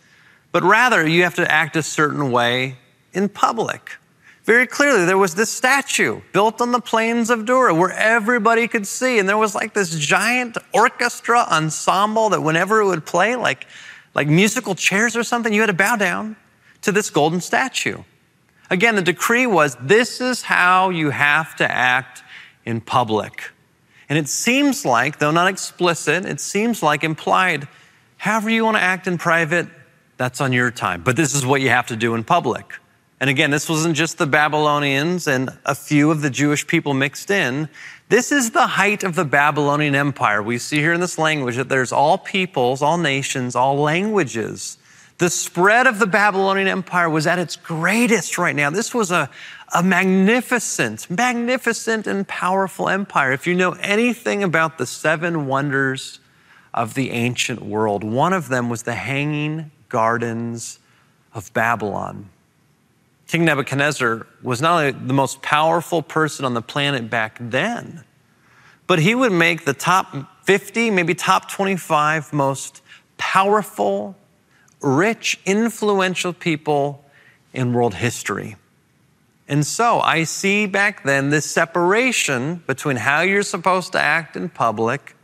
but 0.53 0.63
rather 0.63 1.07
you 1.09 1.23
have 1.23 1.37
to 1.37 1.51
act 1.51 1.77
a 1.77 1.83
certain 1.83 2.31
way 2.31 2.77
in 3.15 3.31
public. 3.31 3.97
very 4.45 4.67
clearly 4.67 5.07
there 5.07 5.17
was 5.17 5.35
this 5.35 5.51
statue 5.51 6.21
built 6.35 6.61
on 6.61 6.73
the 6.73 6.81
plains 6.81 7.31
of 7.31 7.47
Dura 7.47 7.75
where 7.75 7.93
everybody 7.93 8.69
could 8.69 8.87
see. 8.87 9.19
And 9.19 9.27
there 9.27 9.39
was 9.39 9.55
like 9.55 9.73
this 9.73 9.99
giant 9.99 10.59
orchestra 10.75 11.47
ensemble 11.51 12.29
that 12.31 12.43
whenever 12.43 12.83
it 12.83 12.87
would 12.87 13.07
play, 13.07 13.35
like, 13.35 13.67
like 14.15 14.29
musical 14.29 14.75
chairs 14.75 15.17
or 15.17 15.23
something, 15.23 15.55
you 15.55 15.63
had 15.63 15.69
to 15.69 15.73
bow 15.73 15.97
down 15.97 16.37
to 16.83 16.93
this 16.93 17.11
golden 17.11 17.41
statue. 17.41 18.03
Again, 18.71 18.97
the 18.97 19.03
decree 19.03 19.47
was 19.47 19.77
this 19.81 20.21
is 20.21 20.43
how 20.43 20.91
you 20.91 21.11
have 21.11 21.57
to 21.57 21.71
act 21.71 22.23
in 22.65 22.81
public. 22.81 23.51
And 24.09 24.19
it 24.19 24.29
seems 24.29 24.85
like, 24.85 25.19
though 25.19 25.31
not 25.31 25.49
explicit, 25.49 26.25
it 26.25 26.41
seems 26.41 26.83
like 26.83 27.05
implied, 27.05 27.69
however 28.17 28.51
you 28.51 28.65
want 28.65 28.77
to 28.77 28.83
act 28.83 29.07
in 29.07 29.19
private, 29.19 29.69
that's 30.17 30.41
on 30.41 30.53
your 30.53 30.71
time. 30.71 31.03
But 31.03 31.17
this 31.17 31.35
is 31.35 31.47
what 31.47 31.61
you 31.61 31.71
have 31.71 31.87
to 31.89 31.97
do 31.97 32.15
in 32.15 32.25
public. 32.25 32.75
And 33.21 33.29
again, 33.29 33.51
this 33.51 33.69
wasn't 33.69 33.97
just 33.97 34.19
the 34.19 34.27
Babylonians 34.27 35.27
and 35.27 35.51
a 35.65 35.75
few 35.75 36.11
of 36.11 36.23
the 36.23 36.31
Jewish 36.31 36.67
people 36.67 36.95
mixed 36.95 37.31
in. 37.31 37.69
This 38.09 38.31
is 38.31 38.53
the 38.53 38.67
height 38.67 39.03
of 39.03 39.17
the 39.17 39.25
Babylonian 39.25 39.95
Empire. 39.95 40.43
We 40.43 40.59
see 40.59 40.79
here 40.79 40.93
in 40.93 41.01
this 41.01 41.19
language 41.19 41.57
that 41.57 41.69
there's 41.69 41.93
all 41.93 42.17
peoples, 42.17 42.81
all 42.81 42.97
nations, 42.97 43.57
all 43.57 43.77
languages. 43.77 44.79
The 45.19 45.31
spread 45.31 45.89
of 45.89 45.99
the 45.99 46.07
Babylonian 46.07 46.69
Empire 46.69 47.11
was 47.11 47.27
at 47.27 47.41
its 47.41 47.57
greatest 47.57 48.39
right 48.39 48.55
now. 48.55 48.71
This 48.71 48.95
was 48.95 49.11
a, 49.11 49.29
a 49.75 49.83
magnificent, 49.83 51.11
magnificent 51.11 52.07
and 52.07 52.27
powerful 52.27 52.89
empire. 52.89 53.33
If 53.33 53.47
you 53.47 53.55
know 53.55 53.73
anything 53.81 54.45
about 54.45 54.79
the 54.79 54.87
seven 54.87 55.47
wonders 55.49 56.21
of 56.73 56.95
the 56.95 57.11
ancient 57.11 57.63
world, 57.63 58.05
one 58.05 58.33
of 58.33 58.49
them 58.49 58.69
was 58.69 58.85
the 58.85 58.95
Hanging 58.95 59.73
Gardens 59.89 60.79
of 61.35 61.53
Babylon. 61.53 62.29
King 63.27 63.45
Nebuchadnezzar 63.45 64.27
was 64.43 64.63
not 64.63 64.79
only 64.79 64.93
the 64.93 65.13
most 65.13 65.43
powerful 65.43 66.01
person 66.01 66.45
on 66.45 66.55
the 66.55 66.63
planet 66.63 67.11
back 67.11 67.37
then, 67.41 68.05
but 68.87 69.01
he 69.01 69.15
would 69.15 69.33
make 69.33 69.65
the 69.65 69.75
top 69.75 70.15
50, 70.45 70.91
maybe 70.91 71.15
top 71.15 71.51
25 71.51 72.33
most 72.33 72.83
powerful, 73.19 74.17
rich, 74.81 75.39
influential 75.45 76.33
people 76.33 77.05
in 77.53 77.73
world 77.73 77.95
history. 77.95 78.57
And 79.49 79.67
so 79.67 80.01
I 80.01 80.25
see 80.25 80.67
back 80.67 81.05
then 81.05 81.31
this 81.31 81.51
separation 81.51 82.63
between 82.67 82.97
how 82.97 83.23
you're 83.23 83.43
supposed 83.43 83.93
to 83.93 84.01
act 84.01 84.37
in 84.37 84.51
public 84.51 85.17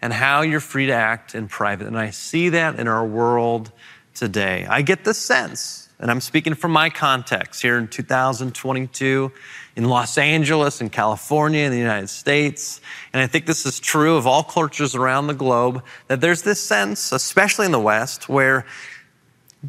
and 0.00 0.12
how 0.12 0.42
you're 0.42 0.60
free 0.60 0.86
to 0.86 0.92
act 0.92 1.34
in 1.34 1.48
private. 1.48 1.86
And 1.86 1.98
I 1.98 2.10
see 2.10 2.50
that 2.50 2.78
in 2.78 2.86
our 2.86 3.04
world 3.04 3.72
today. 4.14 4.64
I 4.68 4.82
get 4.82 5.04
the 5.04 5.14
sense 5.14 5.84
and 5.98 6.10
I'm 6.10 6.20
speaking 6.20 6.54
from 6.54 6.72
my 6.72 6.90
context 6.90 7.62
here 7.62 7.78
in 7.78 7.88
2022 7.88 9.32
in 9.76 9.84
Los 9.84 10.18
Angeles, 10.18 10.80
in 10.80 10.90
California, 10.90 11.64
in 11.64 11.72
the 11.72 11.78
United 11.78 12.08
States. 12.08 12.80
And 13.12 13.22
I 13.22 13.26
think 13.26 13.46
this 13.46 13.64
is 13.64 13.80
true 13.80 14.16
of 14.16 14.26
all 14.26 14.42
cultures 14.42 14.94
around 14.94 15.28
the 15.28 15.34
globe 15.34 15.82
that 16.08 16.20
there's 16.20 16.42
this 16.42 16.60
sense, 16.60 17.12
especially 17.12 17.66
in 17.66 17.72
the 17.72 17.80
West, 17.80 18.28
where 18.28 18.66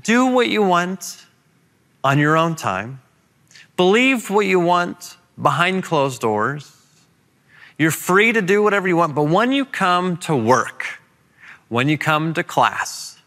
do 0.01 0.27
what 0.27 0.47
you 0.47 0.61
want 0.61 1.25
on 2.03 2.19
your 2.19 2.37
own 2.37 2.55
time, 2.55 3.01
believe 3.77 4.29
what 4.29 4.45
you 4.45 4.59
want 4.59 5.17
behind 5.41 5.83
closed 5.83 6.21
doors. 6.21 6.71
You're 7.77 7.91
free 7.91 8.31
to 8.31 8.41
do 8.41 8.63
whatever 8.63 8.87
you 8.87 8.95
want, 8.95 9.15
but 9.15 9.23
when 9.23 9.51
you 9.51 9.65
come 9.65 10.17
to 10.17 10.35
work, 10.35 10.85
when 11.69 11.89
you 11.89 11.97
come 11.97 12.33
to 12.33 12.43
class, 12.43 13.19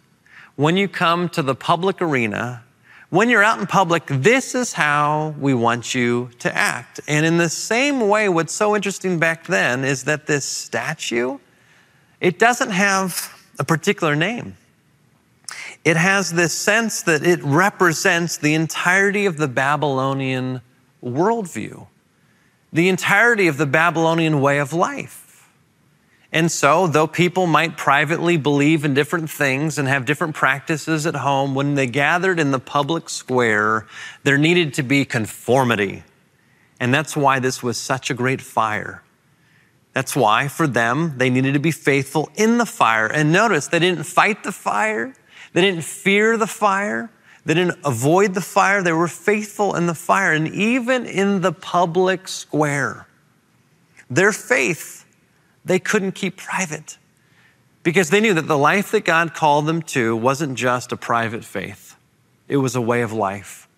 when 0.56 0.76
you 0.76 0.88
come 0.88 1.28
to 1.30 1.42
the 1.42 1.54
public 1.54 2.00
arena, 2.00 2.64
when 3.10 3.30
you're 3.30 3.42
out 3.42 3.58
in 3.58 3.66
public, 3.66 4.04
this 4.06 4.54
is 4.54 4.74
how 4.74 5.34
we 5.40 5.54
want 5.54 5.94
you 5.94 6.28
to 6.40 6.54
act. 6.54 7.00
And 7.08 7.24
in 7.24 7.38
the 7.38 7.48
same 7.48 8.06
way, 8.08 8.28
what's 8.28 8.52
so 8.52 8.76
interesting 8.76 9.18
back 9.18 9.46
then 9.46 9.82
is 9.82 10.04
that 10.04 10.26
this 10.26 10.44
statue, 10.44 11.38
it 12.20 12.38
doesn't 12.38 12.70
have 12.70 13.34
a 13.58 13.64
particular 13.64 14.14
name. 14.14 14.57
It 15.84 15.96
has 15.96 16.32
this 16.32 16.52
sense 16.52 17.02
that 17.02 17.26
it 17.26 17.42
represents 17.42 18.36
the 18.36 18.54
entirety 18.54 19.26
of 19.26 19.36
the 19.36 19.48
Babylonian 19.48 20.60
worldview, 21.02 21.86
the 22.72 22.88
entirety 22.88 23.46
of 23.46 23.56
the 23.56 23.66
Babylonian 23.66 24.40
way 24.40 24.58
of 24.58 24.72
life. 24.72 25.48
And 26.30 26.52
so, 26.52 26.86
though 26.86 27.06
people 27.06 27.46
might 27.46 27.78
privately 27.78 28.36
believe 28.36 28.84
in 28.84 28.92
different 28.92 29.30
things 29.30 29.78
and 29.78 29.88
have 29.88 30.04
different 30.04 30.34
practices 30.34 31.06
at 31.06 31.16
home, 31.16 31.54
when 31.54 31.74
they 31.74 31.86
gathered 31.86 32.38
in 32.38 32.50
the 32.50 32.58
public 32.58 33.08
square, 33.08 33.86
there 34.24 34.36
needed 34.36 34.74
to 34.74 34.82
be 34.82 35.06
conformity. 35.06 36.02
And 36.80 36.92
that's 36.92 37.16
why 37.16 37.38
this 37.38 37.62
was 37.62 37.78
such 37.78 38.10
a 38.10 38.14
great 38.14 38.42
fire. 38.42 39.02
That's 39.94 40.14
why, 40.14 40.48
for 40.48 40.66
them, 40.66 41.14
they 41.16 41.30
needed 41.30 41.54
to 41.54 41.60
be 41.60 41.70
faithful 41.70 42.30
in 42.34 42.58
the 42.58 42.66
fire. 42.66 43.06
And 43.06 43.32
notice, 43.32 43.68
they 43.68 43.78
didn't 43.78 44.04
fight 44.04 44.44
the 44.44 44.52
fire, 44.52 45.14
they 45.52 45.60
didn't 45.60 45.84
fear 45.84 46.36
the 46.36 46.46
fire, 46.46 47.10
they 47.44 47.54
didn't 47.54 47.78
avoid 47.84 48.34
the 48.34 48.40
fire, 48.40 48.82
they 48.82 48.92
were 48.92 49.08
faithful 49.08 49.74
in 49.74 49.86
the 49.86 49.94
fire. 49.94 50.32
And 50.32 50.48
even 50.48 51.06
in 51.06 51.40
the 51.40 51.52
public 51.52 52.28
square, 52.28 53.06
their 54.10 54.32
faith 54.32 54.98
they 55.68 55.78
couldn't 55.78 56.12
keep 56.12 56.36
private 56.36 56.98
because 57.82 58.10
they 58.10 58.20
knew 58.20 58.34
that 58.34 58.48
the 58.48 58.58
life 58.58 58.90
that 58.90 59.04
God 59.04 59.34
called 59.34 59.66
them 59.66 59.82
to 59.82 60.16
wasn't 60.16 60.56
just 60.58 60.92
a 60.92 60.96
private 60.96 61.44
faith, 61.44 61.94
it 62.48 62.56
was 62.56 62.74
a 62.74 62.80
way 62.80 63.02
of 63.02 63.12
life. 63.12 63.68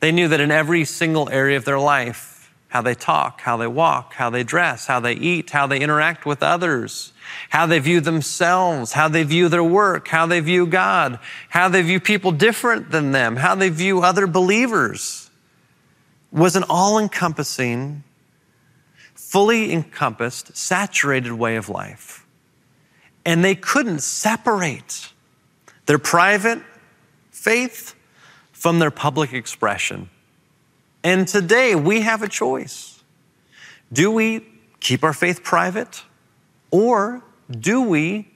They 0.00 0.12
knew 0.12 0.28
that 0.28 0.40
in 0.40 0.50
every 0.50 0.84
single 0.84 1.28
area 1.30 1.56
of 1.56 1.64
their 1.64 1.78
life, 1.78 2.52
how 2.68 2.82
they 2.82 2.94
talk, 2.94 3.42
how 3.42 3.56
they 3.56 3.66
walk, 3.66 4.14
how 4.14 4.30
they 4.30 4.42
dress, 4.42 4.86
how 4.86 5.00
they 5.00 5.14
eat, 5.14 5.50
how 5.50 5.66
they 5.66 5.80
interact 5.80 6.26
with 6.26 6.42
others, 6.42 7.12
how 7.48 7.66
they 7.66 7.78
view 7.78 8.00
themselves, 8.00 8.92
how 8.92 9.08
they 9.08 9.22
view 9.22 9.48
their 9.48 9.64
work, 9.64 10.08
how 10.08 10.26
they 10.26 10.40
view 10.40 10.66
God, 10.66 11.18
how 11.48 11.68
they 11.68 11.82
view 11.82 12.00
people 12.00 12.32
different 12.32 12.90
than 12.90 13.12
them, 13.12 13.36
how 13.36 13.54
they 13.54 13.68
view 13.68 14.02
other 14.02 14.26
believers 14.26 15.30
was 16.32 16.56
an 16.56 16.64
all 16.68 16.98
encompassing 16.98 18.02
fully 19.26 19.72
encompassed, 19.72 20.56
saturated 20.56 21.32
way 21.32 21.56
of 21.56 21.68
life. 21.68 22.24
And 23.24 23.44
they 23.44 23.56
couldn't 23.56 23.98
separate 23.98 25.12
their 25.86 25.98
private 25.98 26.62
faith 27.30 27.94
from 28.52 28.78
their 28.78 28.90
public 28.90 29.32
expression. 29.32 30.10
And 31.02 31.26
today 31.26 31.74
we 31.74 32.02
have 32.02 32.22
a 32.22 32.28
choice. 32.28 33.02
Do 33.92 34.10
we 34.10 34.46
keep 34.80 35.02
our 35.02 35.12
faith 35.12 35.42
private 35.42 36.02
or 36.70 37.22
do 37.50 37.82
we 37.82 38.28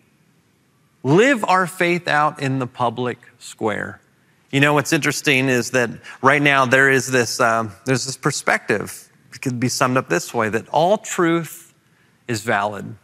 live 1.02 1.44
our 1.44 1.66
faith 1.66 2.08
out 2.08 2.40
in 2.40 2.58
the 2.58 2.66
public 2.66 3.18
square? 3.38 4.00
You 4.50 4.60
know, 4.60 4.74
what's 4.74 4.92
interesting 4.92 5.48
is 5.48 5.70
that 5.70 5.90
right 6.22 6.42
now 6.42 6.66
there 6.66 6.90
is 6.90 7.10
this, 7.10 7.40
uh, 7.40 7.70
there's 7.84 8.04
this 8.04 8.16
perspective 8.16 9.10
it 9.32 9.40
could 9.40 9.60
be 9.60 9.68
summed 9.68 9.96
up 9.96 10.08
this 10.08 10.34
way 10.34 10.48
that 10.48 10.68
all 10.68 10.98
truth 10.98 11.72
is 12.26 12.42
valid. 12.42 12.96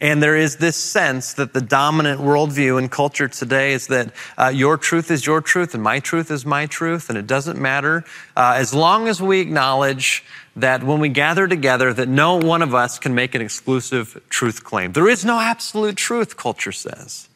And 0.00 0.22
there 0.22 0.36
is 0.36 0.56
this 0.56 0.76
sense 0.76 1.34
that 1.34 1.52
the 1.52 1.60
dominant 1.60 2.20
worldview 2.20 2.78
in 2.78 2.88
culture 2.88 3.28
today 3.28 3.72
is 3.72 3.86
that 3.86 4.12
uh, 4.36 4.48
your 4.48 4.76
truth 4.76 5.10
is 5.10 5.24
your 5.24 5.40
truth 5.40 5.72
and 5.72 5.82
my 5.82 6.00
truth 6.00 6.30
is 6.30 6.44
my 6.44 6.66
truth, 6.66 7.08
and 7.08 7.16
it 7.16 7.26
doesn't 7.26 7.60
matter 7.60 8.04
uh, 8.36 8.54
as 8.56 8.74
long 8.74 9.08
as 9.08 9.22
we 9.22 9.40
acknowledge 9.40 10.24
that 10.56 10.82
when 10.82 11.00
we 11.00 11.08
gather 11.08 11.48
together, 11.48 11.92
that 11.92 12.08
no 12.08 12.36
one 12.36 12.62
of 12.62 12.74
us 12.74 12.98
can 12.98 13.14
make 13.14 13.34
an 13.34 13.42
exclusive 13.42 14.20
truth 14.28 14.62
claim. 14.64 14.92
There 14.92 15.08
is 15.08 15.24
no 15.24 15.40
absolute 15.40 15.96
truth, 15.96 16.36
culture 16.36 16.72
says. 16.72 17.28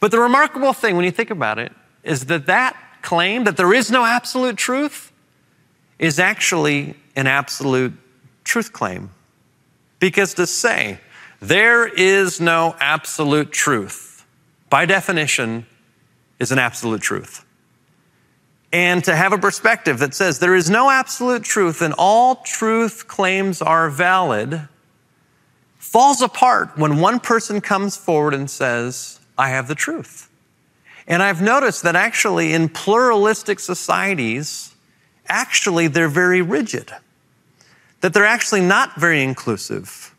But 0.00 0.10
the 0.10 0.20
remarkable 0.20 0.72
thing, 0.72 0.96
when 0.96 1.04
you 1.04 1.10
think 1.10 1.30
about 1.30 1.58
it, 1.58 1.72
is 2.02 2.26
that 2.26 2.46
that 2.46 2.76
claim 3.02 3.44
that 3.44 3.56
there 3.56 3.72
is 3.72 3.90
no 3.90 4.04
absolute 4.04 4.56
truth 4.56 5.12
is 5.98 6.18
actually 6.18 6.96
an 7.14 7.26
absolute 7.26 7.92
truth 8.42 8.72
claim. 8.72 9.10
Because 10.00 10.34
to 10.34 10.46
say 10.46 10.98
there 11.48 11.86
is 11.86 12.40
no 12.40 12.74
absolute 12.80 13.52
truth, 13.52 14.24
by 14.70 14.86
definition, 14.86 15.66
is 16.38 16.52
an 16.52 16.58
absolute 16.58 17.00
truth. 17.02 17.44
And 18.72 19.04
to 19.04 19.14
have 19.14 19.32
a 19.32 19.38
perspective 19.38 19.98
that 20.00 20.14
says 20.14 20.38
there 20.38 20.56
is 20.56 20.68
no 20.68 20.90
absolute 20.90 21.44
truth 21.44 21.80
and 21.80 21.94
all 21.96 22.36
truth 22.36 23.06
claims 23.06 23.62
are 23.62 23.88
valid 23.88 24.68
falls 25.78 26.22
apart 26.22 26.76
when 26.76 26.98
one 26.98 27.20
person 27.20 27.60
comes 27.60 27.96
forward 27.96 28.34
and 28.34 28.50
says, 28.50 29.20
I 29.38 29.50
have 29.50 29.68
the 29.68 29.74
truth. 29.76 30.28
And 31.06 31.22
I've 31.22 31.42
noticed 31.42 31.82
that 31.84 31.94
actually 31.94 32.52
in 32.52 32.68
pluralistic 32.68 33.60
societies, 33.60 34.74
actually 35.28 35.86
they're 35.86 36.08
very 36.08 36.42
rigid 36.42 36.90
that 38.04 38.12
they're 38.12 38.26
actually 38.26 38.60
not 38.60 38.96
very 38.96 39.22
inclusive. 39.22 40.13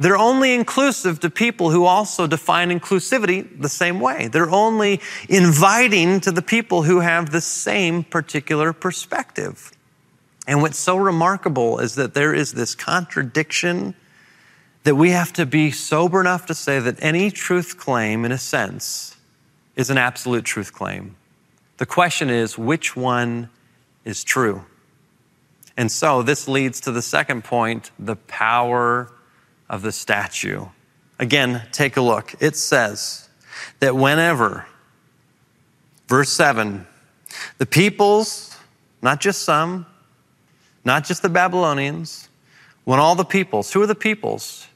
They're 0.00 0.16
only 0.16 0.54
inclusive 0.54 1.18
to 1.20 1.30
people 1.30 1.70
who 1.70 1.84
also 1.84 2.26
define 2.26 2.70
inclusivity 2.70 3.60
the 3.60 3.68
same 3.68 3.98
way. 3.98 4.28
They're 4.28 4.50
only 4.50 5.00
inviting 5.28 6.20
to 6.20 6.30
the 6.30 6.42
people 6.42 6.84
who 6.84 7.00
have 7.00 7.30
the 7.30 7.40
same 7.40 8.04
particular 8.04 8.72
perspective. 8.72 9.72
And 10.46 10.62
what's 10.62 10.78
so 10.78 10.96
remarkable 10.96 11.80
is 11.80 11.96
that 11.96 12.14
there 12.14 12.32
is 12.32 12.52
this 12.52 12.74
contradiction 12.74 13.94
that 14.84 14.94
we 14.94 15.10
have 15.10 15.32
to 15.34 15.44
be 15.44 15.72
sober 15.72 16.20
enough 16.20 16.46
to 16.46 16.54
say 16.54 16.78
that 16.78 16.96
any 17.02 17.30
truth 17.30 17.76
claim, 17.76 18.24
in 18.24 18.32
a 18.32 18.38
sense, 18.38 19.16
is 19.74 19.90
an 19.90 19.98
absolute 19.98 20.44
truth 20.44 20.72
claim. 20.72 21.16
The 21.78 21.86
question 21.86 22.30
is, 22.30 22.56
which 22.56 22.96
one 22.96 23.50
is 24.04 24.24
true? 24.24 24.64
And 25.76 25.92
so 25.92 26.22
this 26.22 26.48
leads 26.48 26.80
to 26.82 26.92
the 26.92 27.02
second 27.02 27.44
point 27.44 27.90
the 27.98 28.16
power 28.16 29.12
of 29.68 29.82
the 29.82 29.92
statue. 29.92 30.66
Again, 31.18 31.62
take 31.72 31.96
a 31.96 32.00
look. 32.00 32.34
It 32.40 32.56
says 32.56 33.28
that 33.80 33.96
whenever, 33.96 34.66
verse 36.06 36.30
7, 36.30 36.86
the 37.58 37.66
peoples, 37.66 38.56
not 39.02 39.20
just 39.20 39.42
some, 39.42 39.86
not 40.84 41.04
just 41.04 41.22
the 41.22 41.28
Babylonians, 41.28 42.28
when 42.84 43.00
all 43.00 43.14
the 43.14 43.24
peoples, 43.24 43.72
who 43.72 43.82
are 43.82 43.86
the 43.86 43.94
peoples? 43.94 44.67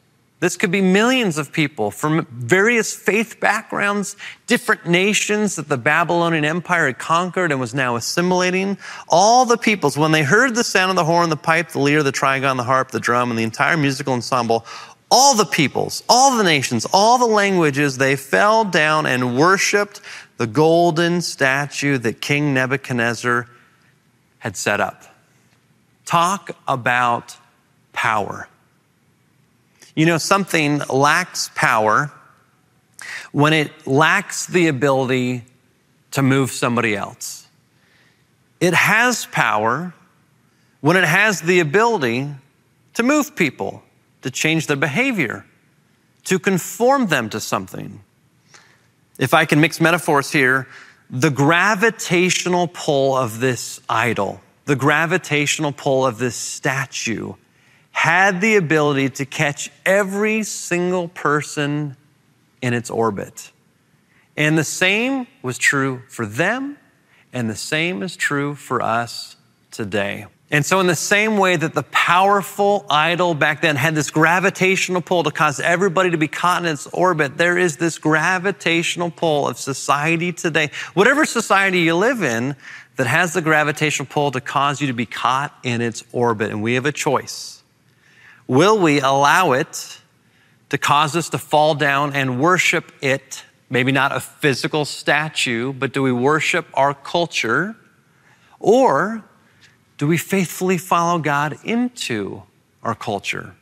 This 0.43 0.57
could 0.57 0.73
be 0.73 0.81
millions 0.81 1.39
of 1.39 1.53
people 1.53 1.93
from 1.93 2.27
various 2.33 2.93
faith 2.93 3.39
backgrounds, 3.39 4.17
different 4.49 4.89
nations 4.89 5.55
that 5.55 5.69
the 5.69 5.77
Babylonian 5.77 6.45
Empire 6.45 6.87
had 6.87 6.99
conquered 6.99 7.53
and 7.53 7.61
was 7.61 7.75
now 7.75 7.95
assimilating. 7.95 8.77
All 9.09 9.45
the 9.45 9.57
peoples, 9.57 9.97
when 9.97 10.11
they 10.11 10.25
heard 10.25 10.57
the 10.57 10.65
sound 10.65 10.91
of 10.91 10.97
the 10.97 11.05
horn, 11.05 11.31
the 11.31 11.37
pipe, 11.37 11.69
the 11.69 11.79
lyre, 11.79 12.03
the 12.03 12.11
trigon, 12.11 12.57
the 12.57 12.65
harp, 12.65 12.91
the 12.91 12.99
drum, 12.99 13.31
and 13.31 13.39
the 13.39 13.45
entire 13.45 13.77
musical 13.77 14.15
ensemble, 14.15 14.67
all 15.13 15.37
the 15.37 15.45
peoples, 15.45 16.03
all 16.09 16.37
the 16.37 16.43
nations, 16.43 16.89
all 16.93 17.19
the 17.19 17.25
languages, 17.25 17.99
they 17.99 18.17
fell 18.17 18.65
down 18.65 19.07
and 19.07 19.39
worshiped 19.39 20.01
the 20.39 20.49
golden 20.49 21.21
statue 21.21 21.99
that 21.99 22.21
King 22.21 22.53
Nebuchadnezzar 22.53 23.47
had 24.41 24.57
set 24.57 24.81
up. 24.81 25.05
Talk 26.05 26.51
about 26.67 27.37
power. 27.93 28.49
You 29.95 30.07
know, 30.07 30.19
something 30.19 30.79
lacks 30.89 31.51
power 31.55 32.11
when 33.33 33.53
it 33.53 33.87
lacks 33.87 34.47
the 34.47 34.69
ability 34.69 35.45
to 36.13 36.23
move 36.23 36.51
somebody 36.51 36.97
else. 36.97 37.47
It 38.61 38.75
has 38.75 39.27
power 39.27 39.93
when 40.81 40.97
it 40.97 41.05
has 41.05 41.41
the 41.41 41.61
ability 41.61 42.29
to 42.95 43.03
move 43.03 43.35
people, 43.35 43.83
to 44.23 44.31
change 44.31 44.67
their 44.67 44.77
behavior, 44.77 45.45
to 46.25 46.39
conform 46.39 47.09
them 47.09 47.29
to 47.31 47.41
something. 47.41 48.01
If 49.19 49.35
I 49.35 49.45
can 49.45 49.61
mix 49.61 49.81
metaphors 49.81 50.31
here, 50.31 50.69
the 51.11 51.31
gravitational 51.31 52.69
pull 52.69 53.17
of 53.17 53.41
this 53.41 53.81
idol, 53.89 54.41
the 54.65 54.77
gravitational 54.77 55.73
pull 55.73 56.07
of 56.07 56.19
this 56.19 56.37
statue, 56.37 57.35
had 58.03 58.41
the 58.41 58.57
ability 58.57 59.09
to 59.09 59.25
catch 59.25 59.71
every 59.87 60.43
single 60.43 61.07
person 61.07 61.97
in 62.61 62.75
its 62.75 62.91
orbit. 62.91 63.53
And 64.37 64.59
the 64.59 64.65
same 64.65 65.29
was 65.41 65.57
true 65.57 66.03
for 66.09 66.27
them, 66.27 66.79
and 67.33 67.49
the 67.49 67.55
same 67.55 68.03
is 68.03 68.17
true 68.17 68.57
for 68.57 68.83
us 68.83 69.37
today. 69.71 70.27
And 70.51 70.67
so, 70.67 70.81
in 70.81 70.89
the 70.89 70.97
same 70.97 71.39
way 71.39 71.55
that 71.55 71.75
the 71.75 71.85
powerful 71.85 72.87
idol 72.91 73.35
back 73.35 73.63
then 73.63 73.77
had 73.77 73.95
this 73.95 74.11
gravitational 74.11 75.01
pull 75.01 75.23
to 75.23 75.31
cause 75.31 75.61
everybody 75.61 76.11
to 76.11 76.19
be 76.19 76.27
caught 76.27 76.65
in 76.65 76.73
its 76.73 76.89
orbit, 76.89 77.39
there 77.39 77.57
is 77.57 77.77
this 77.77 77.99
gravitational 77.99 79.13
pull 79.13 79.47
of 79.47 79.59
society 79.59 80.33
today. 80.33 80.73
Whatever 80.95 81.25
society 81.25 81.83
you 81.83 81.95
live 81.95 82.25
in 82.25 82.57
that 82.97 83.07
has 83.07 83.33
the 83.33 83.43
gravitational 83.43 84.09
pull 84.11 84.33
to 84.33 84.41
cause 84.41 84.81
you 84.81 84.89
to 84.89 84.93
be 84.93 85.07
caught 85.07 85.57
in 85.63 85.81
its 85.81 86.03
orbit, 86.11 86.51
and 86.51 86.65
we 86.65 86.75
have 86.75 86.85
a 86.85 86.91
choice. 86.91 87.62
Will 88.53 88.79
we 88.79 89.01
allow 89.01 89.53
it 89.53 89.99
to 90.69 90.77
cause 90.77 91.17
us 91.17 91.31
to 91.31 91.39
fall 91.39 91.75
down 91.75 92.13
and 92.13 92.39
worship 92.39 92.93
it? 93.01 93.45
Maybe 93.71 93.93
not 93.93 94.15
a 94.15 94.21
physical 94.21 94.85
statue, 94.85 95.73
but 95.73 95.95
do 95.95 96.03
we 96.03 96.13
worship 96.13 96.67
our 96.75 96.93
culture? 96.93 97.75
Or 98.61 99.25
do 99.97 100.07
we 100.07 100.19
faithfully 100.19 100.77
follow 100.77 101.19
God 101.19 101.61
into 101.65 102.43
our 102.83 102.95
culture? 102.95 103.55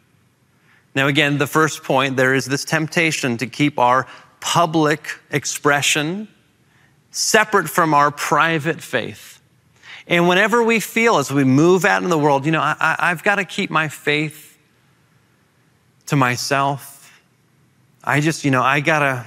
Now, 0.96 1.06
again, 1.06 1.38
the 1.38 1.46
first 1.46 1.84
point 1.84 2.16
there 2.16 2.34
is 2.34 2.46
this 2.46 2.64
temptation 2.64 3.36
to 3.36 3.46
keep 3.46 3.78
our 3.78 4.08
public 4.40 5.06
expression 5.30 6.26
separate 7.12 7.70
from 7.70 7.94
our 7.94 8.10
private 8.10 8.80
faith. 8.80 9.40
And 10.08 10.26
whenever 10.26 10.64
we 10.64 10.80
feel 10.80 11.18
as 11.18 11.30
we 11.30 11.44
move 11.44 11.84
out 11.84 12.02
in 12.02 12.08
the 12.08 12.18
world, 12.18 12.44
you 12.44 12.50
know, 12.50 12.60
I, 12.60 12.96
have 12.98 13.22
got 13.22 13.36
to 13.36 13.44
keep 13.44 13.70
my 13.70 13.86
faith 13.86 14.48
to 16.10 16.16
myself. 16.16 17.22
I 18.02 18.20
just, 18.20 18.44
you 18.44 18.50
know, 18.50 18.62
I 18.62 18.80
gotta, 18.80 19.24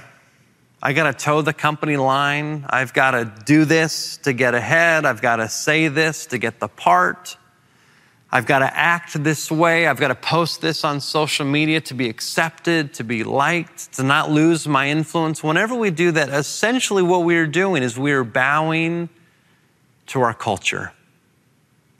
I 0.82 0.92
gotta 0.92 1.14
toe 1.14 1.40
the 1.40 1.54
company 1.54 1.96
line. 1.96 2.66
I've 2.68 2.92
gotta 2.92 3.32
do 3.46 3.64
this 3.64 4.18
to 4.18 4.34
get 4.34 4.54
ahead. 4.54 5.06
I've 5.06 5.22
gotta 5.22 5.48
say 5.48 5.88
this 5.88 6.26
to 6.26 6.36
get 6.36 6.60
the 6.60 6.68
part. 6.68 7.38
I've 8.30 8.46
got 8.46 8.58
to 8.58 8.76
act 8.76 9.22
this 9.22 9.48
way. 9.48 9.86
I've 9.86 10.00
got 10.00 10.08
to 10.08 10.16
post 10.16 10.60
this 10.60 10.84
on 10.84 11.00
social 11.00 11.46
media 11.46 11.80
to 11.82 11.94
be 11.94 12.08
accepted, 12.08 12.92
to 12.94 13.04
be 13.04 13.22
liked, 13.22 13.92
to 13.92 14.02
not 14.02 14.28
lose 14.28 14.66
my 14.66 14.88
influence. 14.88 15.44
Whenever 15.44 15.76
we 15.76 15.90
do 15.92 16.10
that, 16.10 16.30
essentially 16.30 17.04
what 17.04 17.22
we 17.22 17.36
are 17.36 17.46
doing 17.46 17.84
is 17.84 17.96
we 17.96 18.10
are 18.10 18.24
bowing 18.24 19.08
to 20.08 20.20
our 20.20 20.34
culture. 20.34 20.92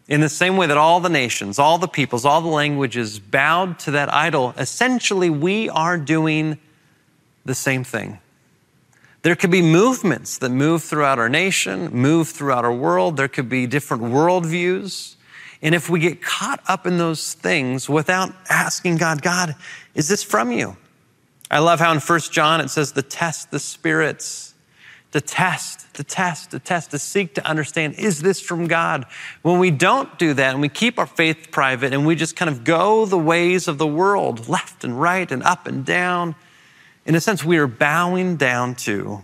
In 0.06 0.20
the 0.20 0.28
same 0.28 0.56
way 0.56 0.66
that 0.66 0.76
all 0.76 1.00
the 1.00 1.08
nations, 1.08 1.58
all 1.58 1.78
the 1.78 1.88
peoples, 1.88 2.24
all 2.24 2.42
the 2.42 2.48
languages 2.48 3.18
bowed 3.18 3.78
to 3.80 3.90
that 3.92 4.12
idol, 4.12 4.54
essentially 4.58 5.30
we 5.30 5.70
are 5.70 5.96
doing 5.96 6.58
the 7.44 7.54
same 7.54 7.84
thing. 7.84 8.18
There 9.22 9.34
could 9.34 9.50
be 9.50 9.62
movements 9.62 10.36
that 10.38 10.50
move 10.50 10.82
throughout 10.82 11.18
our 11.18 11.30
nation, 11.30 11.88
move 11.90 12.28
throughout 12.28 12.64
our 12.64 12.72
world. 12.74 13.16
There 13.16 13.28
could 13.28 13.48
be 13.48 13.66
different 13.66 14.02
worldviews. 14.02 15.16
And 15.62 15.74
if 15.74 15.88
we 15.88 15.98
get 15.98 16.20
caught 16.20 16.60
up 16.68 16.86
in 16.86 16.98
those 16.98 17.32
things 17.32 17.88
without 17.88 18.34
asking 18.50 18.98
God, 18.98 19.22
God, 19.22 19.56
is 19.94 20.08
this 20.08 20.22
from 20.22 20.52
you? 20.52 20.76
I 21.50 21.60
love 21.60 21.80
how 21.80 21.92
in 21.92 22.00
1 22.00 22.20
John 22.30 22.60
it 22.60 22.68
says 22.68 22.92
to 22.92 23.02
test 23.02 23.50
the 23.50 23.58
spirits 23.58 24.53
to 25.14 25.20
test, 25.20 25.94
to 25.94 26.02
test, 26.02 26.50
to 26.50 26.58
test, 26.58 26.90
to 26.90 26.98
seek 26.98 27.36
to 27.36 27.46
understand 27.46 27.94
is 28.00 28.20
this 28.20 28.40
from 28.40 28.66
God? 28.66 29.06
When 29.42 29.60
we 29.60 29.70
don't 29.70 30.18
do 30.18 30.34
that 30.34 30.50
and 30.50 30.60
we 30.60 30.68
keep 30.68 30.98
our 30.98 31.06
faith 31.06 31.52
private 31.52 31.92
and 31.92 32.04
we 32.04 32.16
just 32.16 32.34
kind 32.34 32.50
of 32.50 32.64
go 32.64 33.06
the 33.06 33.16
ways 33.16 33.68
of 33.68 33.78
the 33.78 33.86
world, 33.86 34.48
left 34.48 34.82
and 34.82 35.00
right 35.00 35.30
and 35.30 35.40
up 35.44 35.68
and 35.68 35.84
down, 35.84 36.34
in 37.06 37.14
a 37.14 37.20
sense, 37.20 37.44
we 37.44 37.58
are 37.58 37.68
bowing 37.68 38.34
down 38.34 38.74
to, 38.74 39.22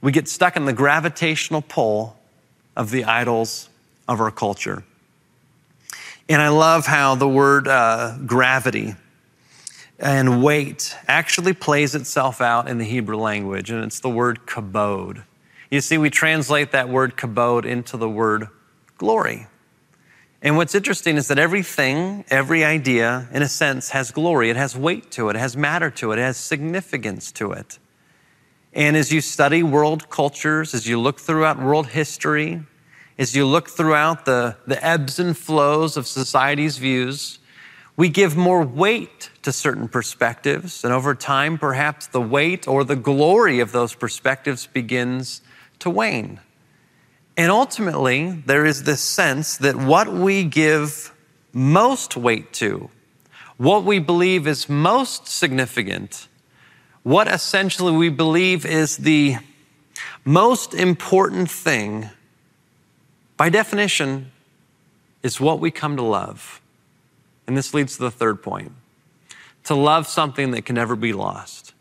we 0.00 0.12
get 0.12 0.28
stuck 0.28 0.56
in 0.56 0.64
the 0.64 0.72
gravitational 0.72 1.60
pull 1.60 2.16
of 2.74 2.90
the 2.90 3.04
idols 3.04 3.68
of 4.08 4.18
our 4.18 4.30
culture. 4.30 4.82
And 6.26 6.40
I 6.40 6.48
love 6.48 6.86
how 6.86 7.16
the 7.16 7.28
word 7.28 7.68
uh, 7.68 8.16
gravity 8.24 8.94
and 9.98 10.42
weight 10.42 10.96
actually 11.08 11.52
plays 11.52 11.94
itself 11.94 12.40
out 12.40 12.68
in 12.68 12.78
the 12.78 12.84
Hebrew 12.84 13.16
language, 13.16 13.70
and 13.70 13.82
it's 13.84 14.00
the 14.00 14.10
word 14.10 14.40
kabod. 14.46 15.24
You 15.70 15.80
see, 15.80 15.98
we 15.98 16.10
translate 16.10 16.72
that 16.72 16.88
word 16.88 17.16
kabod 17.16 17.64
into 17.64 17.96
the 17.96 18.08
word 18.08 18.48
glory. 18.98 19.46
And 20.42 20.56
what's 20.56 20.74
interesting 20.74 21.16
is 21.16 21.28
that 21.28 21.38
everything, 21.38 22.24
every 22.28 22.62
idea, 22.62 23.28
in 23.32 23.42
a 23.42 23.48
sense, 23.48 23.90
has 23.90 24.10
glory. 24.10 24.50
It 24.50 24.56
has 24.56 24.76
weight 24.76 25.10
to 25.12 25.28
it, 25.28 25.36
it 25.36 25.38
has 25.38 25.56
matter 25.56 25.90
to 25.90 26.12
it, 26.12 26.18
it 26.18 26.22
has 26.22 26.36
significance 26.36 27.32
to 27.32 27.52
it. 27.52 27.78
And 28.72 28.96
as 28.96 29.10
you 29.10 29.22
study 29.22 29.62
world 29.62 30.10
cultures, 30.10 30.74
as 30.74 30.86
you 30.86 31.00
look 31.00 31.18
throughout 31.18 31.58
world 31.58 31.88
history, 31.88 32.62
as 33.18 33.34
you 33.34 33.46
look 33.46 33.70
throughout 33.70 34.26
the, 34.26 34.56
the 34.66 34.84
ebbs 34.84 35.18
and 35.18 35.36
flows 35.36 35.96
of 35.96 36.06
society's 36.06 36.76
views, 36.76 37.38
we 37.96 38.10
give 38.10 38.36
more 38.36 38.62
weight 38.62 39.30
to 39.42 39.52
certain 39.52 39.88
perspectives, 39.88 40.84
and 40.84 40.92
over 40.92 41.14
time, 41.14 41.56
perhaps 41.56 42.06
the 42.06 42.20
weight 42.20 42.68
or 42.68 42.84
the 42.84 42.96
glory 42.96 43.60
of 43.60 43.72
those 43.72 43.94
perspectives 43.94 44.66
begins 44.66 45.40
to 45.78 45.88
wane. 45.88 46.40
And 47.38 47.50
ultimately, 47.50 48.42
there 48.46 48.66
is 48.66 48.82
this 48.82 49.00
sense 49.00 49.56
that 49.58 49.76
what 49.76 50.12
we 50.12 50.44
give 50.44 51.14
most 51.52 52.16
weight 52.16 52.52
to, 52.54 52.90
what 53.56 53.84
we 53.84 53.98
believe 53.98 54.46
is 54.46 54.68
most 54.68 55.26
significant, 55.26 56.28
what 57.02 57.28
essentially 57.28 57.92
we 57.92 58.10
believe 58.10 58.66
is 58.66 58.98
the 58.98 59.36
most 60.24 60.74
important 60.74 61.50
thing, 61.50 62.10
by 63.36 63.48
definition, 63.48 64.32
is 65.22 65.40
what 65.40 65.60
we 65.60 65.70
come 65.70 65.96
to 65.96 66.02
love. 66.02 66.60
And 67.46 67.56
this 67.56 67.74
leads 67.74 67.96
to 67.96 68.02
the 68.02 68.10
third 68.10 68.42
point 68.42 68.72
to 69.64 69.74
love 69.74 70.06
something 70.06 70.52
that 70.52 70.64
can 70.64 70.76
never 70.76 70.94
be 70.94 71.12
lost. 71.12 71.74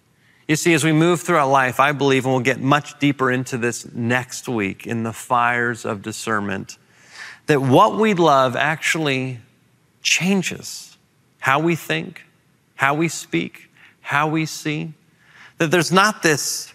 You 0.47 0.55
see, 0.55 0.73
as 0.73 0.83
we 0.83 0.91
move 0.91 1.21
through 1.21 1.37
our 1.37 1.49
life, 1.49 1.79
I 1.79 1.91
believe, 1.91 2.25
and 2.25 2.33
we'll 2.33 2.43
get 2.43 2.59
much 2.59 2.99
deeper 2.99 3.31
into 3.31 3.57
this 3.57 3.91
next 3.93 4.47
week 4.47 4.85
in 4.85 5.03
the 5.03 5.13
fires 5.13 5.85
of 5.85 6.01
discernment, 6.01 6.77
that 7.47 7.61
what 7.61 7.97
we 7.97 8.13
love 8.13 8.55
actually 8.55 9.39
changes 10.01 10.97
how 11.39 11.59
we 11.59 11.75
think, 11.75 12.23
how 12.75 12.93
we 12.95 13.07
speak, 13.07 13.69
how 14.01 14.27
we 14.27 14.45
see. 14.45 14.93
That 15.57 15.71
there's 15.71 15.91
not 15.91 16.23
this 16.23 16.73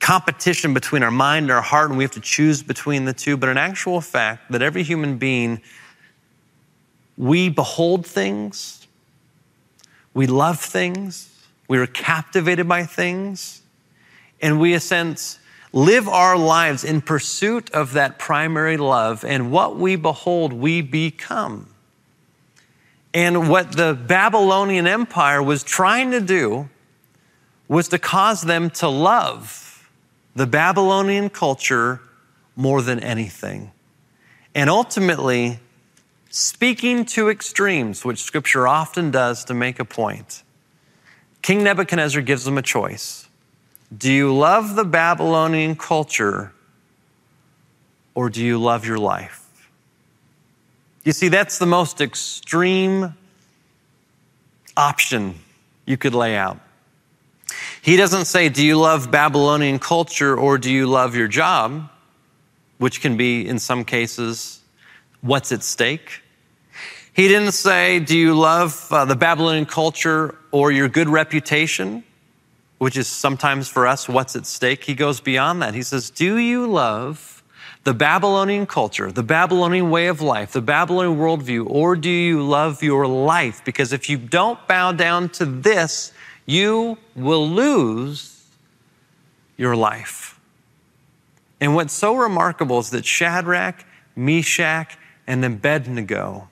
competition 0.00 0.72
between 0.72 1.02
our 1.02 1.10
mind 1.10 1.44
and 1.44 1.52
our 1.52 1.62
heart, 1.62 1.90
and 1.90 1.98
we 1.98 2.04
have 2.04 2.12
to 2.12 2.20
choose 2.20 2.62
between 2.62 3.04
the 3.04 3.12
two, 3.12 3.36
but 3.36 3.48
an 3.48 3.58
actual 3.58 4.00
fact, 4.00 4.50
that 4.50 4.62
every 4.62 4.82
human 4.82 5.18
being, 5.18 5.60
we 7.18 7.48
behold 7.48 8.06
things, 8.06 8.86
we 10.14 10.26
love 10.26 10.60
things, 10.60 11.34
we 11.66 11.76
are 11.76 11.86
captivated 11.86 12.68
by 12.68 12.84
things, 12.84 13.60
and 14.40 14.60
we, 14.60 14.70
in 14.70 14.76
a 14.76 14.80
sense, 14.80 15.40
live 15.72 16.08
our 16.08 16.38
lives 16.38 16.84
in 16.84 17.02
pursuit 17.02 17.70
of 17.72 17.92
that 17.92 18.18
primary 18.18 18.76
love, 18.76 19.24
and 19.24 19.50
what 19.50 19.76
we 19.76 19.96
behold, 19.96 20.52
we 20.52 20.80
become. 20.80 21.68
And 23.12 23.50
what 23.50 23.72
the 23.72 23.94
Babylonian 23.94 24.86
Empire 24.86 25.42
was 25.42 25.64
trying 25.64 26.12
to 26.12 26.20
do 26.20 26.68
was 27.66 27.88
to 27.88 27.98
cause 27.98 28.42
them 28.42 28.70
to 28.70 28.88
love 28.88 29.90
the 30.36 30.46
Babylonian 30.46 31.30
culture 31.30 32.00
more 32.54 32.80
than 32.80 33.00
anything. 33.00 33.72
And 34.54 34.70
ultimately, 34.70 35.58
speaking 36.30 37.04
to 37.06 37.28
extremes, 37.28 38.04
which 38.04 38.22
scripture 38.22 38.66
often 38.68 39.10
does 39.10 39.44
to 39.46 39.54
make 39.54 39.78
a 39.78 39.84
point, 39.84 40.42
King 41.42 41.62
Nebuchadnezzar 41.62 42.22
gives 42.22 42.44
them 42.44 42.58
a 42.58 42.62
choice. 42.62 43.28
Do 43.96 44.12
you 44.12 44.34
love 44.34 44.76
the 44.76 44.84
Babylonian 44.84 45.76
culture 45.76 46.52
or 48.14 48.28
do 48.28 48.44
you 48.44 48.58
love 48.58 48.84
your 48.84 48.98
life? 48.98 49.44
You 51.04 51.12
see, 51.12 51.28
that's 51.28 51.58
the 51.58 51.66
most 51.66 52.00
extreme 52.00 53.14
option 54.76 55.36
you 55.86 55.96
could 55.96 56.14
lay 56.14 56.36
out. 56.36 56.58
He 57.80 57.96
doesn't 57.96 58.26
say, 58.26 58.50
Do 58.50 58.64
you 58.64 58.76
love 58.76 59.10
Babylonian 59.10 59.78
culture 59.78 60.36
or 60.36 60.58
do 60.58 60.70
you 60.70 60.86
love 60.86 61.16
your 61.16 61.28
job? 61.28 61.88
Which 62.76 63.00
can 63.00 63.16
be, 63.16 63.48
in 63.48 63.58
some 63.58 63.84
cases, 63.84 64.57
what's 65.20 65.52
at 65.52 65.62
stake. 65.62 66.22
He 67.12 67.28
didn't 67.28 67.52
say, 67.52 67.98
Do 68.00 68.16
you 68.16 68.34
love 68.34 68.86
uh, 68.90 69.04
the 69.04 69.16
Babylonian 69.16 69.66
culture 69.66 70.36
or 70.50 70.70
your 70.72 70.88
good 70.88 71.08
reputation? 71.08 72.04
which 72.78 72.96
is 72.96 73.08
sometimes 73.08 73.68
for 73.68 73.86
us 73.86 74.08
what's 74.08 74.34
at 74.36 74.46
stake, 74.46 74.84
he 74.84 74.94
goes 74.94 75.20
beyond 75.20 75.60
that. 75.62 75.74
He 75.74 75.82
says, 75.82 76.10
Do 76.10 76.36
you 76.36 76.66
love 76.66 77.42
the 77.84 77.92
Babylonian 77.92 78.66
culture, 78.66 79.10
the 79.10 79.22
Babylonian 79.22 79.90
way 79.90 80.06
of 80.06 80.20
life, 80.20 80.52
the 80.52 80.62
Babylonian 80.62 81.18
worldview, 81.18 81.68
or 81.68 81.96
do 81.96 82.10
you 82.10 82.42
love 82.42 82.82
your 82.82 83.06
life? 83.06 83.64
Because 83.64 83.92
if 83.92 84.08
you 84.08 84.16
don't 84.16 84.64
bow 84.68 84.92
down 84.92 85.28
to 85.30 85.44
this, 85.44 86.12
you 86.46 86.98
will 87.14 87.48
lose 87.48 88.44
your 89.56 89.74
life. 89.74 90.38
And 91.60 91.74
what's 91.74 91.92
so 91.92 92.14
remarkable 92.14 92.78
is 92.78 92.90
that 92.90 93.04
Shadrach, 93.04 93.84
Meshach, 94.14 94.96
and 95.28 95.44
Abednego 95.44 96.48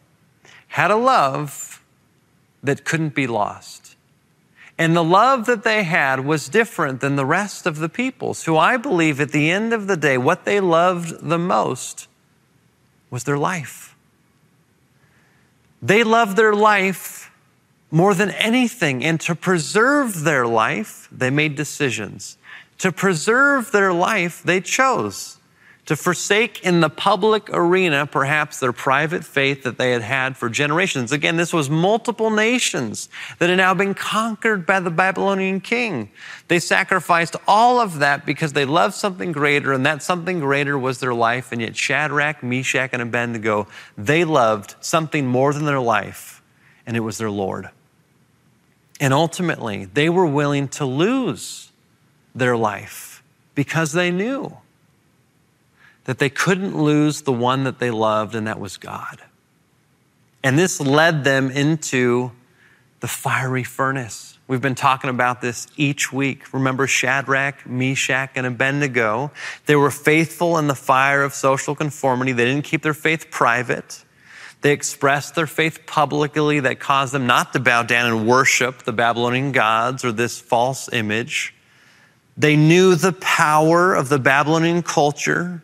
had 0.68 0.90
a 0.90 0.96
love 0.96 1.82
that 2.62 2.84
couldn't 2.84 3.14
be 3.14 3.26
lost. 3.26 3.96
And 4.78 4.94
the 4.94 5.02
love 5.02 5.46
that 5.46 5.64
they 5.64 5.82
had 5.84 6.26
was 6.26 6.50
different 6.50 7.00
than 7.00 7.16
the 7.16 7.24
rest 7.24 7.66
of 7.66 7.78
the 7.78 7.88
peoples, 7.88 8.44
who 8.44 8.58
I 8.58 8.76
believe 8.76 9.18
at 9.18 9.32
the 9.32 9.50
end 9.50 9.72
of 9.72 9.86
the 9.86 9.96
day, 9.96 10.18
what 10.18 10.44
they 10.44 10.60
loved 10.60 11.26
the 11.26 11.38
most 11.38 12.06
was 13.08 13.24
their 13.24 13.38
life. 13.38 13.96
They 15.80 16.04
loved 16.04 16.36
their 16.36 16.54
life 16.54 17.30
more 17.90 18.12
than 18.12 18.30
anything. 18.30 19.02
And 19.02 19.18
to 19.22 19.34
preserve 19.34 20.24
their 20.24 20.46
life, 20.46 21.08
they 21.10 21.30
made 21.30 21.54
decisions. 21.54 22.36
To 22.78 22.92
preserve 22.92 23.72
their 23.72 23.94
life, 23.94 24.42
they 24.42 24.60
chose 24.60 25.35
to 25.86 25.94
forsake 25.94 26.64
in 26.64 26.80
the 26.80 26.90
public 26.90 27.48
arena 27.52 28.06
perhaps 28.06 28.58
their 28.58 28.72
private 28.72 29.24
faith 29.24 29.62
that 29.62 29.78
they 29.78 29.92
had 29.92 30.02
had 30.02 30.36
for 30.36 30.48
generations. 30.48 31.12
Again, 31.12 31.36
this 31.36 31.52
was 31.52 31.70
multiple 31.70 32.30
nations 32.30 33.08
that 33.38 33.48
had 33.48 33.56
now 33.56 33.72
been 33.72 33.94
conquered 33.94 34.66
by 34.66 34.80
the 34.80 34.90
Babylonian 34.90 35.60
king. 35.60 36.10
They 36.48 36.58
sacrificed 36.58 37.36
all 37.46 37.80
of 37.80 38.00
that 38.00 38.26
because 38.26 38.52
they 38.52 38.64
loved 38.64 38.94
something 38.94 39.30
greater, 39.30 39.72
and 39.72 39.86
that 39.86 40.02
something 40.02 40.40
greater 40.40 40.76
was 40.76 40.98
their 40.98 41.14
life. 41.14 41.52
And 41.52 41.60
yet, 41.60 41.76
Shadrach, 41.76 42.42
Meshach, 42.42 42.90
and 42.92 43.00
Abednego, 43.00 43.68
they 43.96 44.24
loved 44.24 44.74
something 44.80 45.24
more 45.24 45.52
than 45.52 45.66
their 45.66 45.80
life, 45.80 46.42
and 46.84 46.96
it 46.96 47.00
was 47.00 47.18
their 47.18 47.30
Lord. 47.30 47.70
And 48.98 49.14
ultimately, 49.14 49.84
they 49.84 50.08
were 50.08 50.26
willing 50.26 50.66
to 50.68 50.84
lose 50.84 51.70
their 52.34 52.56
life 52.56 53.22
because 53.54 53.92
they 53.92 54.10
knew 54.10 54.56
that 56.06 56.18
they 56.18 56.30
couldn't 56.30 56.76
lose 56.76 57.22
the 57.22 57.32
one 57.32 57.64
that 57.64 57.78
they 57.78 57.90
loved, 57.90 58.34
and 58.34 58.46
that 58.46 58.58
was 58.58 58.76
God. 58.76 59.22
And 60.42 60.58
this 60.58 60.80
led 60.80 61.24
them 61.24 61.50
into 61.50 62.30
the 63.00 63.08
fiery 63.08 63.64
furnace. 63.64 64.38
We've 64.48 64.60
been 64.60 64.76
talking 64.76 65.10
about 65.10 65.40
this 65.40 65.66
each 65.76 66.12
week. 66.12 66.54
Remember 66.54 66.86
Shadrach, 66.86 67.66
Meshach, 67.66 68.30
and 68.36 68.46
Abednego? 68.46 69.32
They 69.66 69.74
were 69.74 69.90
faithful 69.90 70.56
in 70.58 70.68
the 70.68 70.76
fire 70.76 71.24
of 71.24 71.34
social 71.34 71.74
conformity. 71.74 72.30
They 72.30 72.44
didn't 72.44 72.64
keep 72.64 72.82
their 72.82 72.94
faith 72.94 73.28
private. 73.32 74.04
They 74.60 74.72
expressed 74.72 75.34
their 75.34 75.48
faith 75.48 75.86
publicly 75.86 76.60
that 76.60 76.78
caused 76.78 77.12
them 77.12 77.26
not 77.26 77.52
to 77.54 77.60
bow 77.60 77.82
down 77.82 78.06
and 78.06 78.28
worship 78.28 78.84
the 78.84 78.92
Babylonian 78.92 79.50
gods 79.50 80.04
or 80.04 80.12
this 80.12 80.40
false 80.40 80.88
image. 80.92 81.52
They 82.36 82.54
knew 82.54 82.94
the 82.94 83.12
power 83.12 83.94
of 83.94 84.08
the 84.08 84.20
Babylonian 84.20 84.82
culture 84.82 85.62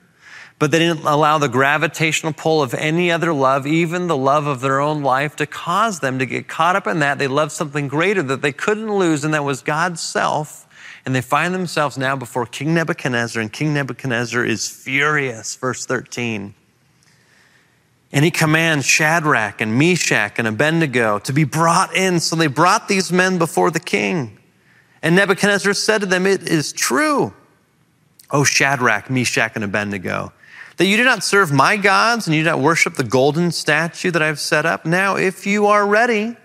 but 0.62 0.70
they 0.70 0.78
didn't 0.78 1.04
allow 1.04 1.38
the 1.38 1.48
gravitational 1.48 2.32
pull 2.32 2.62
of 2.62 2.72
any 2.72 3.10
other 3.10 3.32
love, 3.32 3.66
even 3.66 4.06
the 4.06 4.16
love 4.16 4.46
of 4.46 4.60
their 4.60 4.78
own 4.78 5.02
life, 5.02 5.34
to 5.34 5.44
cause 5.44 5.98
them 5.98 6.20
to 6.20 6.24
get 6.24 6.46
caught 6.46 6.76
up 6.76 6.86
in 6.86 7.00
that. 7.00 7.18
They 7.18 7.26
loved 7.26 7.50
something 7.50 7.88
greater 7.88 8.22
that 8.22 8.42
they 8.42 8.52
couldn't 8.52 8.88
lose, 8.88 9.24
and 9.24 9.34
that 9.34 9.42
was 9.42 9.60
God's 9.60 10.00
self. 10.00 10.68
And 11.04 11.16
they 11.16 11.20
find 11.20 11.52
themselves 11.52 11.98
now 11.98 12.14
before 12.14 12.46
King 12.46 12.74
Nebuchadnezzar, 12.74 13.42
and 13.42 13.52
King 13.52 13.74
Nebuchadnezzar 13.74 14.44
is 14.44 14.68
furious. 14.68 15.56
Verse 15.56 15.84
13. 15.84 16.54
And 18.12 18.24
he 18.24 18.30
commands 18.30 18.86
Shadrach 18.86 19.60
and 19.60 19.76
Meshach 19.76 20.38
and 20.38 20.46
Abednego 20.46 21.18
to 21.18 21.32
be 21.32 21.42
brought 21.42 21.92
in. 21.92 22.20
So 22.20 22.36
they 22.36 22.46
brought 22.46 22.86
these 22.86 23.10
men 23.10 23.36
before 23.36 23.72
the 23.72 23.80
king. 23.80 24.38
And 25.02 25.16
Nebuchadnezzar 25.16 25.74
said 25.74 26.02
to 26.02 26.06
them, 26.06 26.24
It 26.24 26.48
is 26.48 26.72
true, 26.72 27.34
O 28.30 28.44
Shadrach, 28.44 29.10
Meshach, 29.10 29.56
and 29.56 29.64
Abednego 29.64 30.32
that 30.76 30.86
you 30.86 30.96
do 30.96 31.04
not 31.04 31.22
serve 31.24 31.52
my 31.52 31.76
gods 31.76 32.26
and 32.26 32.34
you 32.34 32.42
do 32.42 32.50
not 32.50 32.60
worship 32.60 32.94
the 32.94 33.04
golden 33.04 33.50
statue 33.50 34.10
that 34.10 34.22
I've 34.22 34.40
set 34.40 34.66
up. 34.66 34.84
Now, 34.84 35.16
if 35.16 35.46
you 35.46 35.66
are 35.66 35.86
ready, 35.86 36.36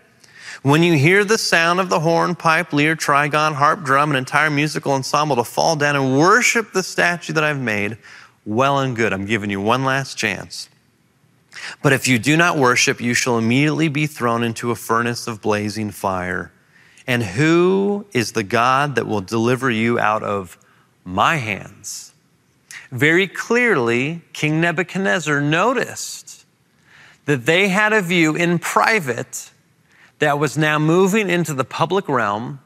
when 0.63 0.83
you 0.83 0.93
hear 0.93 1.23
the 1.23 1.37
sound 1.37 1.79
of 1.79 1.89
the 1.89 1.99
horn, 1.99 2.35
pipe, 2.35 2.73
lyre, 2.73 2.95
trigon, 2.95 3.53
harp, 3.53 3.83
drum, 3.83 4.09
an 4.09 4.15
entire 4.15 4.49
musical 4.49 4.93
ensemble 4.93 5.35
to 5.35 5.43
fall 5.43 5.75
down 5.75 5.95
and 5.95 6.17
worship 6.17 6.73
the 6.73 6.83
statue 6.83 7.33
that 7.33 7.43
I've 7.43 7.59
made, 7.59 7.97
well 8.45 8.79
and 8.79 8.95
good. 8.95 9.13
I'm 9.13 9.25
giving 9.25 9.49
you 9.49 9.61
one 9.61 9.85
last 9.85 10.17
chance. 10.17 10.69
But 11.81 11.93
if 11.93 12.07
you 12.07 12.19
do 12.19 12.37
not 12.37 12.57
worship, 12.57 12.99
you 13.01 13.13
shall 13.13 13.37
immediately 13.37 13.87
be 13.87 14.07
thrown 14.07 14.43
into 14.43 14.71
a 14.71 14.75
furnace 14.75 15.27
of 15.27 15.41
blazing 15.41 15.91
fire. 15.91 16.51
And 17.05 17.23
who 17.23 18.05
is 18.13 18.33
the 18.33 18.43
God 18.43 18.95
that 18.95 19.07
will 19.07 19.21
deliver 19.21 19.71
you 19.71 19.97
out 19.99 20.23
of 20.23 20.57
my 21.05 21.37
hands? 21.37 22.06
Very 22.91 23.27
clearly, 23.27 24.21
King 24.33 24.61
Nebuchadnezzar 24.61 25.41
noticed 25.41 26.45
that 27.25 27.45
they 27.45 27.67
had 27.67 27.91
a 27.91 28.01
view 28.01 28.35
in 28.35 28.59
private 28.59 29.51
that 30.19 30.39
was 30.39 30.57
now 30.57 30.79
moving 30.79 31.29
into 31.29 31.53
the 31.53 31.65
public 31.65 32.07
realm 32.07 32.59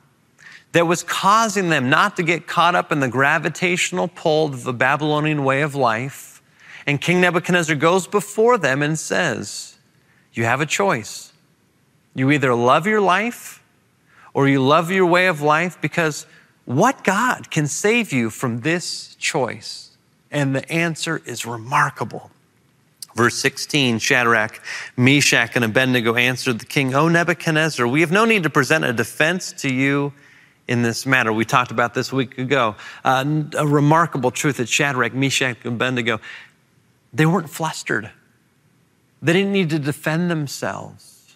that 0.71 0.87
was 0.87 1.03
causing 1.03 1.69
them 1.69 1.89
not 1.89 2.15
to 2.15 2.23
get 2.23 2.47
caught 2.47 2.75
up 2.75 2.91
in 2.91 2.99
the 2.99 3.07
gravitational 3.07 4.07
pull 4.07 4.45
of 4.45 4.63
the 4.63 4.73
Babylonian 4.73 5.43
way 5.43 5.61
of 5.61 5.75
life. 5.75 6.41
And 6.85 7.01
King 7.01 7.21
Nebuchadnezzar 7.21 7.75
goes 7.75 8.07
before 8.07 8.57
them 8.57 8.81
and 8.81 8.97
says, 8.97 9.77
You 10.33 10.45
have 10.45 10.61
a 10.61 10.65
choice. 10.65 11.33
You 12.13 12.31
either 12.31 12.53
love 12.53 12.87
your 12.87 13.01
life 13.01 13.61
or 14.33 14.47
you 14.47 14.61
love 14.61 14.91
your 14.91 15.05
way 15.05 15.27
of 15.27 15.41
life 15.41 15.79
because 15.81 16.25
what 16.65 17.03
God 17.03 17.51
can 17.51 17.67
save 17.67 18.13
you 18.13 18.29
from 18.29 18.61
this 18.61 19.15
choice? 19.15 19.90
And 20.31 20.55
the 20.55 20.69
answer 20.71 21.21
is 21.25 21.45
remarkable. 21.45 22.31
Verse 23.15 23.37
16 23.37 23.99
Shadrach, 23.99 24.61
Meshach, 24.95 25.55
and 25.55 25.65
Abednego 25.65 26.15
answered 26.15 26.59
the 26.59 26.65
king, 26.65 26.95
O 26.95 27.09
Nebuchadnezzar, 27.09 27.85
we 27.85 28.01
have 28.01 28.11
no 28.11 28.25
need 28.25 28.43
to 28.43 28.49
present 28.49 28.85
a 28.85 28.93
defense 28.93 29.51
to 29.53 29.73
you 29.73 30.13
in 30.67 30.81
this 30.81 31.05
matter. 31.05 31.33
We 31.33 31.43
talked 31.43 31.71
about 31.71 31.93
this 31.93 32.11
a 32.11 32.15
week 32.15 32.37
ago. 32.37 32.75
Uh, 33.03 33.43
a 33.57 33.67
remarkable 33.67 34.31
truth 34.31 34.57
that 34.57 34.69
Shadrach, 34.69 35.13
Meshach, 35.13 35.57
and 35.65 35.73
Abednego, 35.73 36.21
they 37.13 37.25
weren't 37.25 37.49
flustered. 37.49 38.09
They 39.21 39.33
didn't 39.33 39.51
need 39.51 39.69
to 39.71 39.79
defend 39.79 40.31
themselves. 40.31 41.35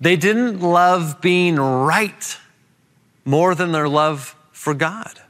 They 0.00 0.16
didn't 0.16 0.60
love 0.60 1.20
being 1.20 1.56
right 1.56 2.38
more 3.24 3.54
than 3.54 3.72
their 3.72 3.88
love 3.88 4.34
for 4.52 4.72
God. 4.72 5.20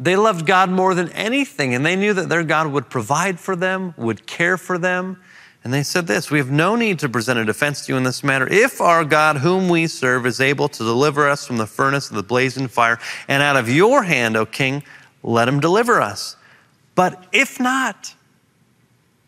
They 0.00 0.16
loved 0.16 0.46
God 0.46 0.70
more 0.70 0.94
than 0.94 1.10
anything, 1.10 1.74
and 1.74 1.84
they 1.84 1.94
knew 1.94 2.14
that 2.14 2.30
their 2.30 2.42
God 2.42 2.72
would 2.72 2.88
provide 2.88 3.38
for 3.38 3.54
them, 3.54 3.92
would 3.98 4.26
care 4.26 4.56
for 4.56 4.78
them. 4.78 5.20
And 5.62 5.74
they 5.74 5.82
said 5.82 6.06
this 6.06 6.30
We 6.30 6.38
have 6.38 6.50
no 6.50 6.74
need 6.74 6.98
to 7.00 7.08
present 7.08 7.38
a 7.38 7.44
defense 7.44 7.84
to 7.84 7.92
you 7.92 7.98
in 7.98 8.02
this 8.04 8.24
matter. 8.24 8.50
If 8.50 8.80
our 8.80 9.04
God, 9.04 9.36
whom 9.36 9.68
we 9.68 9.86
serve, 9.86 10.24
is 10.24 10.40
able 10.40 10.70
to 10.70 10.78
deliver 10.78 11.28
us 11.28 11.46
from 11.46 11.58
the 11.58 11.66
furnace 11.66 12.08
of 12.08 12.16
the 12.16 12.22
blazing 12.22 12.66
fire, 12.66 12.98
and 13.28 13.42
out 13.42 13.56
of 13.56 13.68
your 13.68 14.02
hand, 14.02 14.38
O 14.38 14.46
king, 14.46 14.82
let 15.22 15.46
him 15.46 15.60
deliver 15.60 16.00
us. 16.00 16.34
But 16.94 17.22
if 17.30 17.60
not, 17.60 18.14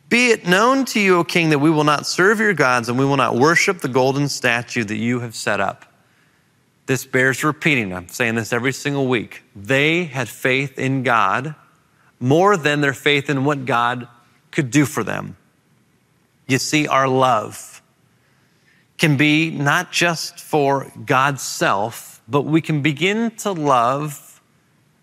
be 0.08 0.30
it 0.30 0.46
known 0.46 0.86
to 0.86 1.00
you, 1.00 1.18
O 1.18 1.24
king, 1.24 1.50
that 1.50 1.58
we 1.58 1.70
will 1.70 1.84
not 1.84 2.06
serve 2.06 2.40
your 2.40 2.54
gods 2.54 2.88
and 2.88 2.98
we 2.98 3.04
will 3.04 3.18
not 3.18 3.36
worship 3.36 3.80
the 3.80 3.88
golden 3.88 4.26
statue 4.26 4.84
that 4.84 4.96
you 4.96 5.20
have 5.20 5.34
set 5.34 5.60
up. 5.60 5.91
This 6.86 7.04
bears 7.04 7.44
repeating. 7.44 7.94
I'm 7.94 8.08
saying 8.08 8.34
this 8.34 8.52
every 8.52 8.72
single 8.72 9.06
week. 9.06 9.42
They 9.54 10.04
had 10.04 10.28
faith 10.28 10.78
in 10.78 11.02
God 11.02 11.54
more 12.18 12.56
than 12.56 12.80
their 12.80 12.92
faith 12.92 13.30
in 13.30 13.44
what 13.44 13.64
God 13.64 14.08
could 14.50 14.70
do 14.70 14.84
for 14.84 15.02
them. 15.04 15.36
You 16.46 16.58
see, 16.58 16.86
our 16.86 17.08
love 17.08 17.82
can 18.98 19.16
be 19.16 19.50
not 19.50 19.90
just 19.90 20.38
for 20.38 20.92
God's 21.04 21.42
self, 21.42 22.20
but 22.28 22.42
we 22.42 22.60
can 22.60 22.82
begin 22.82 23.30
to 23.38 23.52
love 23.52 24.40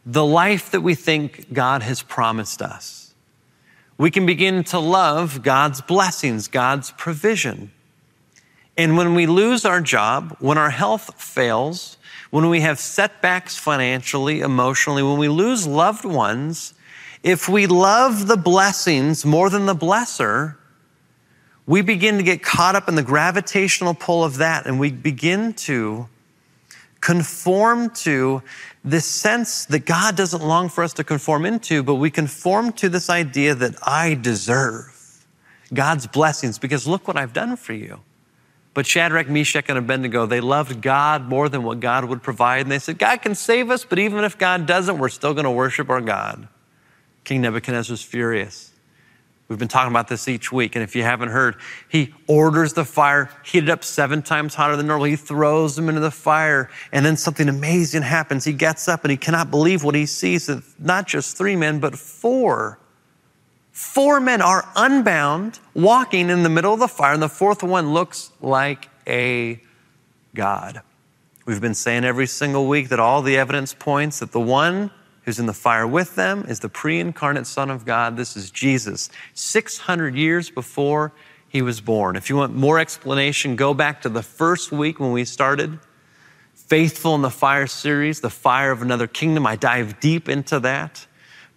the 0.06 0.26
life 0.26 0.72
that 0.72 0.82
we 0.82 0.96
think 0.96 1.52
God 1.52 1.82
has 1.82 2.02
promised 2.02 2.62
us. 2.62 3.14
We 3.98 4.12
can 4.12 4.26
begin 4.26 4.64
to 4.66 4.80
love 4.80 5.44
God's 5.44 5.82
blessings, 5.82 6.48
God's 6.48 6.92
provision. 6.92 7.72
And 8.80 8.96
when 8.96 9.14
we 9.14 9.26
lose 9.26 9.66
our 9.66 9.82
job, 9.82 10.38
when 10.40 10.58
our 10.58 10.70
health 10.70 11.22
fails, 11.22 11.98
when 12.30 12.48
we 12.48 12.62
have 12.62 12.80
setbacks 12.80 13.58
financially, 13.58 14.40
emotionally, 14.40 15.04
when 15.04 15.18
we 15.18 15.28
lose 15.28 15.68
loved 15.68 16.06
ones, 16.06 16.74
if 17.22 17.50
we 17.50 17.68
love 17.68 18.28
the 18.28 18.38
blessings 18.38 19.26
more 19.26 19.50
than 19.50 19.66
the 19.66 19.76
blesser, 19.76 20.56
we 21.66 21.82
begin 21.82 22.16
to 22.20 22.24
get 22.24 22.42
caught 22.42 22.74
up 22.74 22.88
in 22.88 22.96
the 22.96 23.04
gravitational 23.04 23.94
pull 23.94 24.24
of 24.24 24.38
that 24.38 24.66
and 24.66 24.80
we 24.80 24.94
begin 24.94 25.52
to 25.56 26.08
conform 27.02 27.90
to 27.90 28.42
this 28.86 29.06
sense 29.06 29.66
that 29.66 29.80
God 29.80 30.16
doesn't 30.16 30.42
long 30.42 30.70
for 30.70 30.86
us 30.86 30.94
to 30.94 31.04
conform 31.04 31.46
into, 31.46 31.84
but 31.84 31.96
we 31.96 32.10
conform 32.10 32.72
to 32.72 32.88
this 32.88 33.10
idea 33.10 33.54
that 33.56 33.76
I 33.86 34.14
deserve 34.14 35.26
God's 35.74 36.08
blessings 36.08 36.58
because 36.58 36.88
look 36.88 37.10
what 37.10 37.18
I've 37.18 37.34
done 37.34 37.58
for 37.58 37.74
you. 37.74 38.00
But 38.80 38.88
Shadrach, 38.88 39.28
Meshach, 39.28 39.66
and 39.68 39.78
Abednego, 39.78 40.26
they 40.26 40.40
loved 40.40 40.80
God 40.80 41.28
more 41.28 41.50
than 41.50 41.64
what 41.64 41.82
God 41.82 42.06
would 42.06 42.24
provide. 42.24 42.62
And 42.62 42.72
they 42.72 42.80
said, 42.80 42.98
God 42.98 43.22
can 43.22 43.36
save 43.36 43.70
us, 43.70 43.84
but 43.84 44.00
even 44.00 44.24
if 44.24 44.38
God 44.38 44.66
doesn't, 44.66 45.00
we're 45.00 45.10
still 45.10 45.34
going 45.34 45.44
to 45.44 45.52
worship 45.52 45.90
our 45.90 46.00
God. 46.00 46.48
King 47.26 47.42
Nebuchadnezzar 47.42 47.92
was 47.92 48.02
furious. 48.02 48.72
We've 49.50 49.60
been 49.60 49.68
talking 49.68 49.92
about 49.92 50.08
this 50.08 50.30
each 50.30 50.54
week. 50.54 50.78
And 50.78 50.84
if 50.84 50.96
you 50.96 51.04
haven't 51.04 51.28
heard, 51.28 51.58
he 51.90 52.14
orders 52.26 52.72
the 52.72 52.86
fire 52.86 53.30
heated 53.44 53.70
up 53.70 53.84
seven 53.84 54.22
times 54.22 54.56
hotter 54.56 54.78
than 54.78 54.88
normal. 54.88 55.08
He 55.08 55.18
throws 55.18 55.76
them 55.76 55.90
into 55.90 56.00
the 56.00 56.10
fire. 56.10 56.70
And 56.94 57.06
then 57.06 57.18
something 57.18 57.50
amazing 57.50 58.04
happens. 58.04 58.46
He 58.46 58.54
gets 58.54 58.88
up 58.88 59.04
and 59.04 59.12
he 59.12 59.18
cannot 59.18 59.52
believe 59.52 59.84
what 59.84 59.94
he 59.94 60.06
sees. 60.06 60.48
It's 60.48 60.74
not 60.80 61.06
just 61.06 61.36
three 61.36 61.58
men, 61.58 61.82
but 61.82 62.00
four 62.00 62.80
Four 63.80 64.20
men 64.20 64.42
are 64.42 64.68
unbound, 64.76 65.60
walking 65.74 66.30
in 66.30 66.44
the 66.44 66.50
middle 66.50 66.74
of 66.74 66.82
the 66.82 66.88
fire, 66.90 67.14
and 67.14 67.24
the 67.24 67.30
fourth 67.30 67.64
one 67.64 67.94
looks 67.94 68.30
like 68.42 68.90
a 69.08 69.62
God. 70.36 70.82
We've 71.46 71.62
been 71.62 71.74
saying 71.74 72.04
every 72.04 72.28
single 72.28 72.68
week 72.68 72.90
that 72.90 73.00
all 73.00 73.22
the 73.22 73.38
evidence 73.38 73.74
points 73.74 74.20
that 74.20 74.34
the 74.34 74.40
one 74.42 74.92
who's 75.24 75.40
in 75.40 75.46
the 75.46 75.54
fire 75.54 75.88
with 75.88 76.16
them 76.16 76.44
is 76.50 76.60
the 76.60 76.68
pre 76.68 77.00
incarnate 77.00 77.48
Son 77.48 77.72
of 77.72 77.86
God. 77.86 78.18
This 78.18 78.36
is 78.36 78.52
Jesus, 78.52 79.10
600 79.34 80.14
years 80.14 80.50
before 80.50 81.14
he 81.48 81.62
was 81.62 81.80
born. 81.80 82.18
If 82.18 82.30
you 82.30 82.36
want 82.36 82.54
more 82.54 82.80
explanation, 82.80 83.56
go 83.56 83.74
back 83.74 84.02
to 84.02 84.10
the 84.10 84.22
first 84.22 84.74
week 84.74 85.00
when 85.00 85.14
we 85.14 85.24
started 85.24 85.80
Faithful 86.54 87.16
in 87.16 87.22
the 87.22 87.32
Fire 87.32 87.66
series, 87.66 88.20
the 88.20 88.30
fire 88.30 88.72
of 88.72 88.82
another 88.82 89.08
kingdom. 89.08 89.48
I 89.48 89.56
dive 89.56 90.02
deep 90.02 90.28
into 90.28 90.60
that. 90.60 91.08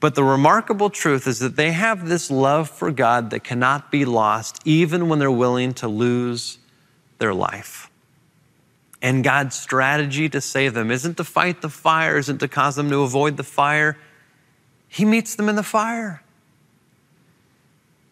But 0.02 0.16
the 0.16 0.24
remarkable 0.24 0.90
truth 0.90 1.28
is 1.28 1.38
that 1.38 1.54
they 1.54 1.70
have 1.70 2.08
this 2.08 2.28
love 2.28 2.68
for 2.68 2.90
God 2.90 3.30
that 3.30 3.44
cannot 3.44 3.92
be 3.92 4.04
lost, 4.04 4.58
even 4.64 5.08
when 5.08 5.20
they're 5.20 5.30
willing 5.30 5.74
to 5.74 5.86
lose 5.86 6.58
their 7.18 7.32
life. 7.32 7.88
And 9.00 9.22
God's 9.22 9.54
strategy 9.54 10.28
to 10.30 10.40
save 10.40 10.74
them 10.74 10.90
isn't 10.90 11.18
to 11.18 11.24
fight 11.24 11.62
the 11.62 11.68
fire, 11.68 12.18
isn't 12.18 12.38
to 12.38 12.48
cause 12.48 12.74
them 12.74 12.90
to 12.90 13.02
avoid 13.02 13.36
the 13.36 13.44
fire. 13.44 13.96
He 14.88 15.04
meets 15.04 15.36
them 15.36 15.48
in 15.48 15.54
the 15.54 15.62
fire. 15.62 16.24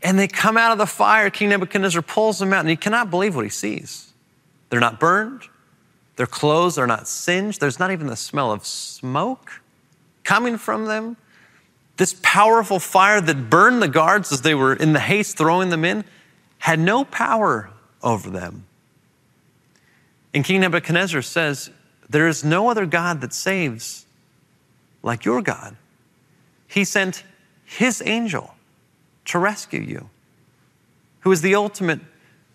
And 0.00 0.16
they 0.16 0.28
come 0.28 0.56
out 0.56 0.70
of 0.70 0.78
the 0.78 0.86
fire. 0.86 1.28
King 1.28 1.48
Nebuchadnezzar 1.48 2.02
pulls 2.02 2.38
them 2.38 2.52
out, 2.52 2.60
and 2.60 2.70
he 2.70 2.76
cannot 2.76 3.10
believe 3.10 3.34
what 3.34 3.44
he 3.44 3.50
sees. 3.50 4.12
They're 4.68 4.78
not 4.78 5.00
burned, 5.00 5.42
their 6.14 6.28
clothes 6.28 6.78
are 6.78 6.86
not 6.86 7.08
singed, 7.08 7.60
there's 7.60 7.80
not 7.80 7.90
even 7.90 8.06
the 8.06 8.14
smell 8.14 8.52
of 8.52 8.64
smoke 8.64 9.60
coming 10.22 10.56
from 10.56 10.84
them. 10.84 11.16
This 12.00 12.18
powerful 12.22 12.78
fire 12.78 13.20
that 13.20 13.50
burned 13.50 13.82
the 13.82 13.86
guards 13.86 14.32
as 14.32 14.40
they 14.40 14.54
were 14.54 14.72
in 14.72 14.94
the 14.94 15.00
haste 15.00 15.36
throwing 15.36 15.68
them 15.68 15.84
in 15.84 16.04
had 16.60 16.78
no 16.78 17.04
power 17.04 17.68
over 18.02 18.30
them. 18.30 18.64
And 20.32 20.42
King 20.42 20.62
Nebuchadnezzar 20.62 21.20
says, 21.20 21.68
There 22.08 22.26
is 22.26 22.42
no 22.42 22.70
other 22.70 22.86
God 22.86 23.20
that 23.20 23.34
saves 23.34 24.06
like 25.02 25.26
your 25.26 25.42
God. 25.42 25.76
He 26.66 26.84
sent 26.84 27.22
his 27.66 28.02
angel 28.06 28.54
to 29.26 29.38
rescue 29.38 29.82
you, 29.82 30.08
who 31.20 31.30
is 31.30 31.42
the 31.42 31.54
ultimate 31.54 32.00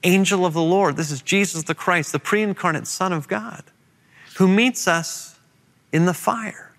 angel 0.03 0.43
of 0.47 0.55
the 0.55 0.63
Lord. 0.63 0.97
This 0.97 1.11
is 1.11 1.21
Jesus 1.21 1.61
the 1.61 1.75
Christ, 1.75 2.13
the 2.13 2.17
pre 2.17 2.41
incarnate 2.41 2.87
Son 2.87 3.13
of 3.13 3.27
God, 3.27 3.63
who 4.37 4.47
meets 4.47 4.87
us 4.87 5.37
in 5.91 6.07
the 6.07 6.15
fire. 6.15 6.71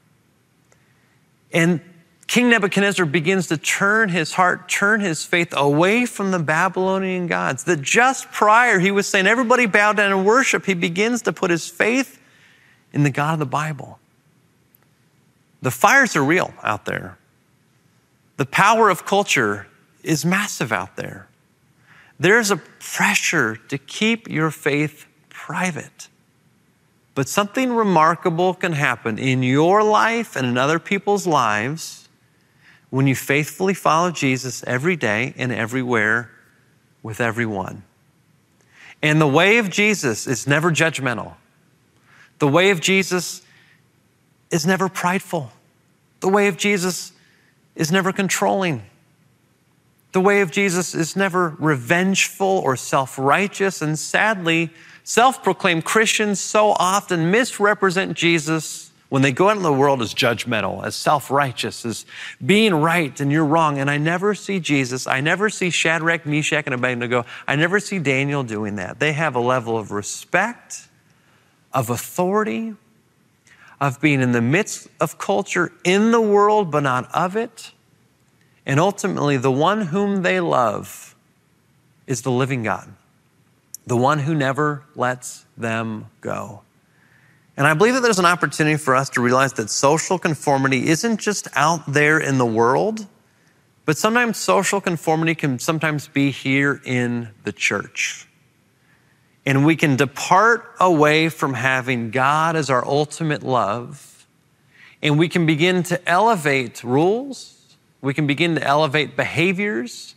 And 1.52 1.80
King 2.26 2.50
Nebuchadnezzar 2.50 3.06
begins 3.06 3.46
to 3.48 3.56
turn 3.56 4.08
his 4.08 4.34
heart, 4.34 4.68
turn 4.68 5.00
his 5.00 5.24
faith 5.24 5.54
away 5.56 6.06
from 6.06 6.32
the 6.32 6.38
Babylonian 6.38 7.28
gods. 7.28 7.64
That 7.64 7.82
just 7.82 8.30
prior 8.32 8.78
he 8.78 8.90
was 8.90 9.06
saying, 9.06 9.26
everybody 9.26 9.66
bow 9.66 9.92
down 9.92 10.12
and 10.12 10.26
worship. 10.26 10.66
He 10.66 10.74
begins 10.74 11.22
to 11.22 11.32
put 11.32 11.50
his 11.50 11.68
faith 11.68 12.20
in 12.92 13.04
the 13.04 13.10
God 13.10 13.34
of 13.34 13.38
the 13.38 13.46
Bible. 13.46 14.00
The 15.62 15.70
fires 15.70 16.16
are 16.16 16.24
real 16.24 16.52
out 16.62 16.84
there. 16.84 17.16
The 18.36 18.46
power 18.46 18.90
of 18.90 19.06
culture 19.06 19.68
is 20.02 20.24
massive 20.24 20.72
out 20.72 20.96
there. 20.96 21.28
There's 22.18 22.50
a 22.50 22.56
pressure 22.56 23.56
to 23.68 23.78
keep 23.78 24.28
your 24.28 24.50
faith 24.50 25.06
private. 25.28 26.08
But 27.14 27.28
something 27.28 27.72
remarkable 27.72 28.52
can 28.52 28.72
happen 28.72 29.18
in 29.18 29.42
your 29.42 29.82
life 29.82 30.36
and 30.36 30.46
in 30.46 30.58
other 30.58 30.78
people's 30.78 31.26
lives 31.26 32.05
when 32.90 33.06
you 33.06 33.14
faithfully 33.14 33.74
follow 33.74 34.10
Jesus 34.10 34.62
every 34.66 34.96
day 34.96 35.34
and 35.36 35.52
everywhere 35.52 36.30
with 37.02 37.20
everyone. 37.20 37.82
And 39.02 39.20
the 39.20 39.26
way 39.26 39.58
of 39.58 39.70
Jesus 39.70 40.26
is 40.26 40.46
never 40.46 40.70
judgmental. 40.70 41.34
The 42.38 42.48
way 42.48 42.70
of 42.70 42.80
Jesus 42.80 43.42
is 44.50 44.66
never 44.66 44.88
prideful. 44.88 45.52
The 46.20 46.28
way 46.28 46.48
of 46.48 46.56
Jesus 46.56 47.12
is 47.74 47.92
never 47.92 48.12
controlling. 48.12 48.82
The 50.12 50.20
way 50.20 50.40
of 50.40 50.50
Jesus 50.50 50.94
is 50.94 51.14
never 51.14 51.56
revengeful 51.58 52.46
or 52.46 52.76
self 52.76 53.18
righteous. 53.18 53.82
And 53.82 53.98
sadly, 53.98 54.70
self 55.04 55.42
proclaimed 55.42 55.84
Christians 55.84 56.40
so 56.40 56.70
often 56.70 57.30
misrepresent 57.30 58.16
Jesus 58.16 58.85
when 59.08 59.22
they 59.22 59.32
go 59.32 59.48
out 59.48 59.56
in 59.56 59.62
the 59.62 59.72
world 59.72 60.02
as 60.02 60.12
judgmental, 60.14 60.84
as 60.84 60.96
self 60.96 61.30
righteous, 61.30 61.84
as 61.84 62.06
being 62.44 62.74
right 62.74 63.20
and 63.20 63.30
you're 63.30 63.44
wrong. 63.44 63.78
And 63.78 63.90
I 63.90 63.98
never 63.98 64.34
see 64.34 64.58
Jesus, 64.58 65.06
I 65.06 65.20
never 65.20 65.48
see 65.48 65.70
Shadrach, 65.70 66.26
Meshach, 66.26 66.64
and 66.66 66.74
Abednego, 66.74 67.24
I 67.46 67.56
never 67.56 67.78
see 67.78 67.98
Daniel 67.98 68.42
doing 68.42 68.76
that. 68.76 68.98
They 68.98 69.12
have 69.12 69.36
a 69.36 69.40
level 69.40 69.78
of 69.78 69.90
respect, 69.92 70.88
of 71.72 71.90
authority, 71.90 72.74
of 73.80 74.00
being 74.00 74.20
in 74.20 74.32
the 74.32 74.42
midst 74.42 74.88
of 75.00 75.18
culture, 75.18 75.72
in 75.84 76.10
the 76.10 76.20
world, 76.20 76.70
but 76.70 76.82
not 76.82 77.08
of 77.14 77.36
it. 77.36 77.72
And 78.64 78.80
ultimately, 78.80 79.36
the 79.36 79.52
one 79.52 79.82
whom 79.82 80.22
they 80.22 80.40
love 80.40 81.14
is 82.06 82.22
the 82.22 82.30
living 82.30 82.64
God, 82.64 82.92
the 83.86 83.96
one 83.96 84.20
who 84.20 84.34
never 84.34 84.82
lets 84.96 85.44
them 85.56 86.06
go. 86.20 86.62
And 87.56 87.66
I 87.66 87.74
believe 87.74 87.94
that 87.94 88.02
there's 88.02 88.18
an 88.18 88.26
opportunity 88.26 88.76
for 88.76 88.94
us 88.94 89.08
to 89.10 89.20
realize 89.20 89.54
that 89.54 89.70
social 89.70 90.18
conformity 90.18 90.88
isn't 90.88 91.18
just 91.18 91.48
out 91.54 91.90
there 91.90 92.18
in 92.18 92.38
the 92.38 92.46
world, 92.46 93.06
But 93.86 93.96
sometimes 93.96 94.36
social 94.36 94.80
conformity 94.80 95.36
can 95.36 95.60
sometimes 95.60 96.08
be 96.08 96.32
here 96.32 96.82
in 96.84 97.30
the 97.44 97.52
church. 97.52 98.26
And 99.46 99.64
we 99.64 99.76
can 99.76 99.94
depart 99.94 100.74
away 100.80 101.28
from 101.28 101.54
having 101.54 102.10
God 102.10 102.56
as 102.56 102.68
our 102.68 102.84
ultimate 102.84 103.44
love, 103.44 104.26
and 105.00 105.18
we 105.18 105.28
can 105.28 105.46
begin 105.46 105.84
to 105.84 106.08
elevate 106.08 106.82
rules, 106.82 107.76
we 108.02 108.12
can 108.12 108.26
begin 108.26 108.56
to 108.56 108.62
elevate 108.62 109.16
behaviors, 109.16 110.16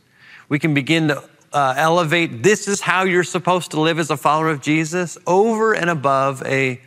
we 0.49 0.57
can 0.57 0.73
begin 0.73 1.09
to 1.09 1.23
uh, 1.53 1.75
elevate 1.77 2.41
this 2.41 2.67
is 2.67 2.81
how 2.81 3.03
you're 3.03 3.23
supposed 3.23 3.69
to 3.71 3.79
live 3.79 3.99
as 3.99 4.09
a 4.09 4.17
follower 4.17 4.49
of 4.49 4.61
Jesus 4.61 5.15
over 5.27 5.73
and 5.73 5.91
above 5.91 6.41
a 6.43 6.81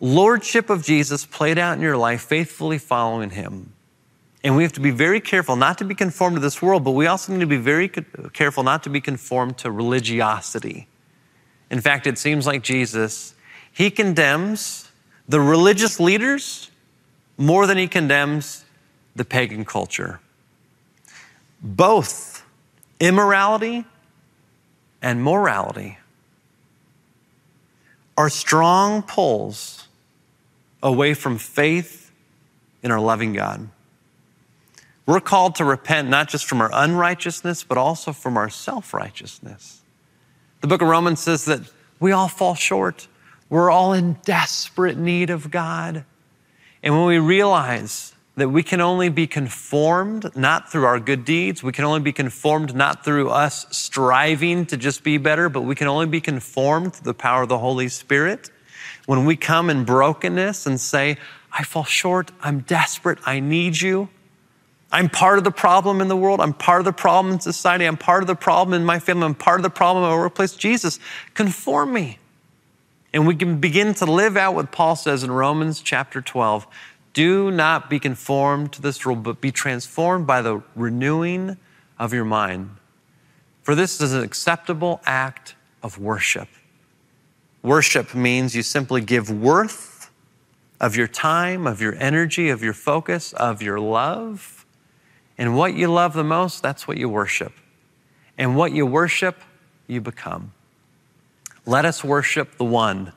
lordship 0.00 0.70
of 0.70 0.84
Jesus 0.84 1.26
played 1.26 1.58
out 1.58 1.76
in 1.76 1.82
your 1.82 1.96
life, 1.96 2.22
faithfully 2.22 2.78
following 2.78 3.30
him. 3.30 3.72
And 4.44 4.56
we 4.56 4.62
have 4.62 4.72
to 4.74 4.80
be 4.80 4.92
very 4.92 5.20
careful 5.20 5.56
not 5.56 5.78
to 5.78 5.84
be 5.84 5.94
conformed 5.94 6.36
to 6.36 6.40
this 6.40 6.62
world, 6.62 6.84
but 6.84 6.92
we 6.92 7.06
also 7.06 7.32
need 7.32 7.40
to 7.40 7.46
be 7.46 7.56
very 7.56 7.88
careful 7.88 8.62
not 8.62 8.84
to 8.84 8.90
be 8.90 9.00
conformed 9.00 9.58
to 9.58 9.70
religiosity. 9.70 10.86
In 11.70 11.80
fact, 11.80 12.06
it 12.06 12.18
seems 12.18 12.46
like 12.46 12.62
Jesus, 12.62 13.34
he 13.72 13.90
condemns 13.90 14.90
the 15.28 15.40
religious 15.40 16.00
leaders 16.00 16.70
more 17.36 17.66
than 17.66 17.76
he 17.76 17.88
condemns 17.88 18.64
the 19.14 19.24
pagan 19.24 19.64
culture. 19.64 20.20
Both 21.60 22.44
immorality 23.00 23.84
and 25.02 25.22
morality 25.22 25.98
are 28.16 28.30
strong 28.30 29.02
pulls 29.02 29.77
away 30.82 31.14
from 31.14 31.38
faith 31.38 32.10
in 32.82 32.90
our 32.90 33.00
loving 33.00 33.32
God. 33.32 33.68
We're 35.06 35.20
called 35.20 35.54
to 35.56 35.64
repent 35.64 36.08
not 36.08 36.28
just 36.28 36.44
from 36.46 36.60
our 36.60 36.70
unrighteousness, 36.72 37.64
but 37.64 37.78
also 37.78 38.12
from 38.12 38.36
our 38.36 38.50
self 38.50 38.92
righteousness. 38.92 39.80
The 40.60 40.66
book 40.66 40.82
of 40.82 40.88
Romans 40.88 41.20
says 41.20 41.44
that 41.46 41.60
we 42.00 42.12
all 42.12 42.28
fall 42.28 42.54
short. 42.54 43.08
We're 43.48 43.70
all 43.70 43.92
in 43.92 44.18
desperate 44.24 44.98
need 44.98 45.30
of 45.30 45.50
God. 45.50 46.04
And 46.82 46.94
when 46.94 47.06
we 47.06 47.18
realize 47.18 48.14
that 48.36 48.50
we 48.50 48.62
can 48.62 48.80
only 48.80 49.08
be 49.08 49.26
conformed 49.26 50.30
not 50.36 50.70
through 50.70 50.84
our 50.84 51.00
good 51.00 51.24
deeds, 51.24 51.62
we 51.62 51.72
can 51.72 51.84
only 51.84 52.00
be 52.00 52.12
conformed 52.12 52.74
not 52.74 53.04
through 53.04 53.30
us 53.30 53.66
striving 53.70 54.66
to 54.66 54.76
just 54.76 55.02
be 55.02 55.18
better, 55.18 55.48
but 55.48 55.62
we 55.62 55.74
can 55.74 55.88
only 55.88 56.06
be 56.06 56.20
conformed 56.20 56.94
through 56.94 57.04
the 57.04 57.18
power 57.18 57.42
of 57.42 57.48
the 57.48 57.58
Holy 57.58 57.88
Spirit. 57.88 58.50
When 59.08 59.24
we 59.24 59.36
come 59.36 59.70
in 59.70 59.84
brokenness 59.84 60.66
and 60.66 60.78
say, 60.78 61.16
I 61.50 61.62
fall 61.62 61.84
short, 61.84 62.30
I'm 62.42 62.60
desperate, 62.60 63.18
I 63.24 63.40
need 63.40 63.80
you. 63.80 64.10
I'm 64.92 65.08
part 65.08 65.38
of 65.38 65.44
the 65.44 65.50
problem 65.50 66.02
in 66.02 66.08
the 66.08 66.16
world. 66.16 66.42
I'm 66.42 66.52
part 66.52 66.82
of 66.82 66.84
the 66.84 66.92
problem 66.92 67.32
in 67.32 67.40
society. 67.40 67.86
I'm 67.86 67.96
part 67.96 68.22
of 68.22 68.26
the 68.26 68.34
problem 68.34 68.74
in 68.74 68.84
my 68.84 68.98
family. 68.98 69.24
I'm 69.24 69.34
part 69.34 69.60
of 69.60 69.62
the 69.62 69.70
problem 69.70 70.04
in 70.04 70.10
my 70.10 70.16
workplace. 70.16 70.54
Jesus, 70.54 71.00
conform 71.32 71.94
me. 71.94 72.18
And 73.14 73.26
we 73.26 73.34
can 73.34 73.60
begin 73.60 73.94
to 73.94 74.04
live 74.04 74.36
out 74.36 74.54
what 74.54 74.72
Paul 74.72 74.94
says 74.94 75.22
in 75.22 75.30
Romans 75.30 75.80
chapter 75.80 76.20
12. 76.20 76.66
Do 77.14 77.50
not 77.50 77.88
be 77.88 77.98
conformed 77.98 78.72
to 78.74 78.82
this 78.82 79.06
world, 79.06 79.22
but 79.22 79.40
be 79.40 79.50
transformed 79.50 80.26
by 80.26 80.42
the 80.42 80.62
renewing 80.76 81.56
of 81.98 82.12
your 82.12 82.26
mind. 82.26 82.76
For 83.62 83.74
this 83.74 84.02
is 84.02 84.12
an 84.12 84.22
acceptable 84.22 85.00
act 85.06 85.54
of 85.82 85.98
worship. 85.98 86.48
Worship 87.62 88.14
means 88.14 88.54
you 88.54 88.62
simply 88.62 89.00
give 89.00 89.30
worth 89.30 90.10
of 90.80 90.96
your 90.96 91.08
time, 91.08 91.66
of 91.66 91.80
your 91.80 91.94
energy, 91.96 92.50
of 92.50 92.62
your 92.62 92.72
focus, 92.72 93.32
of 93.32 93.60
your 93.62 93.80
love 93.80 94.58
and 95.38 95.56
what 95.56 95.74
you 95.74 95.86
love 95.86 96.12
the 96.14 96.24
most, 96.24 96.62
that's 96.62 96.88
what 96.88 96.98
you 96.98 97.08
worship. 97.08 97.52
And 98.36 98.56
what 98.56 98.72
you 98.72 98.84
worship, 98.84 99.40
you 99.86 100.00
become. 100.00 100.52
Let 101.64 101.84
us 101.84 102.02
worship 102.02 102.58
the 102.58 102.64
one 102.64 103.12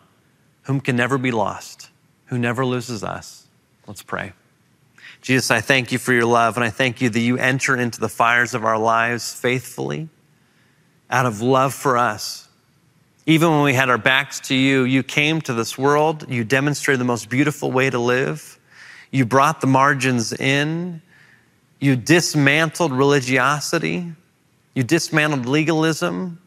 whom 0.63 0.79
can 0.79 0.95
never 0.95 1.17
be 1.17 1.31
lost, 1.31 1.89
who 2.25 2.37
never 2.37 2.63
loses 2.63 3.03
us. 3.03 3.47
Let's 3.87 4.03
pray. 4.03 4.33
Jesus, 5.21 5.49
I 5.49 5.61
thank 5.61 5.91
you 5.91 5.97
for 5.97 6.13
your 6.13 6.25
love, 6.25 6.57
and 6.57 6.63
I 6.63 6.69
thank 6.69 7.01
you 7.01 7.09
that 7.09 7.19
you 7.19 7.37
enter 7.37 7.75
into 7.75 7.99
the 7.99 8.09
fires 8.09 8.53
of 8.53 8.63
our 8.63 8.77
lives 8.77 9.33
faithfully 9.33 10.09
out 11.09 11.25
of 11.25 11.41
love 11.41 11.73
for 11.73 11.97
us. 11.97 12.47
Even 13.25 13.51
when 13.51 13.63
we 13.63 13.73
had 13.73 13.89
our 13.89 13.97
backs 13.97 14.39
to 14.41 14.55
you, 14.55 14.83
you 14.83 15.03
came 15.03 15.41
to 15.41 15.53
this 15.53 15.77
world, 15.77 16.25
you 16.29 16.43
demonstrated 16.43 16.99
the 16.99 17.05
most 17.05 17.29
beautiful 17.29 17.71
way 17.71 17.89
to 17.89 17.99
live. 17.99 18.59
You 19.11 19.25
brought 19.25 19.61
the 19.61 19.67
margins 19.67 20.33
in. 20.33 21.01
You 21.81 21.95
dismantled 21.95 22.91
religiosity, 22.91 24.11
you 24.75 24.83
dismantled 24.83 25.47
legalism, 25.47 26.39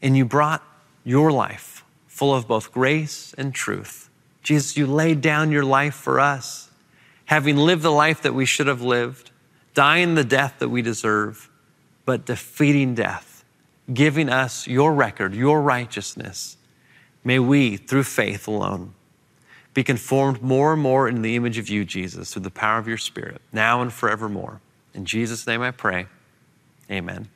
and 0.00 0.16
you 0.16 0.24
brought 0.24 0.62
your 1.02 1.32
life 1.32 1.84
full 2.06 2.32
of 2.32 2.46
both 2.46 2.70
grace 2.70 3.34
and 3.36 3.52
truth. 3.52 4.08
Jesus, 4.44 4.76
you 4.76 4.86
laid 4.86 5.20
down 5.20 5.50
your 5.50 5.64
life 5.64 5.94
for 5.94 6.20
us, 6.20 6.70
having 7.24 7.56
lived 7.56 7.82
the 7.82 7.90
life 7.90 8.22
that 8.22 8.34
we 8.34 8.46
should 8.46 8.68
have 8.68 8.82
lived, 8.82 9.32
dying 9.74 10.14
the 10.14 10.22
death 10.22 10.54
that 10.60 10.68
we 10.68 10.80
deserve, 10.80 11.50
but 12.04 12.24
defeating 12.24 12.94
death, 12.94 13.31
giving 13.92 14.28
us 14.28 14.66
your 14.66 14.92
record, 14.92 15.34
your 15.34 15.62
righteousness. 15.62 16.56
May 17.24 17.38
we, 17.38 17.76
through 17.76 18.04
faith 18.04 18.46
alone, 18.46 18.94
be 19.74 19.82
conformed 19.82 20.42
more 20.42 20.74
and 20.74 20.82
more 20.82 21.08
in 21.08 21.22
the 21.22 21.36
image 21.36 21.58
of 21.58 21.68
you, 21.68 21.84
Jesus, 21.84 22.32
through 22.32 22.42
the 22.42 22.50
power 22.50 22.78
of 22.78 22.86
your 22.86 22.98
Spirit, 22.98 23.40
now 23.52 23.80
and 23.80 23.92
forevermore. 23.92 24.60
In 24.94 25.04
Jesus' 25.04 25.46
name 25.46 25.62
I 25.62 25.70
pray. 25.70 26.06
Amen. 26.90 27.28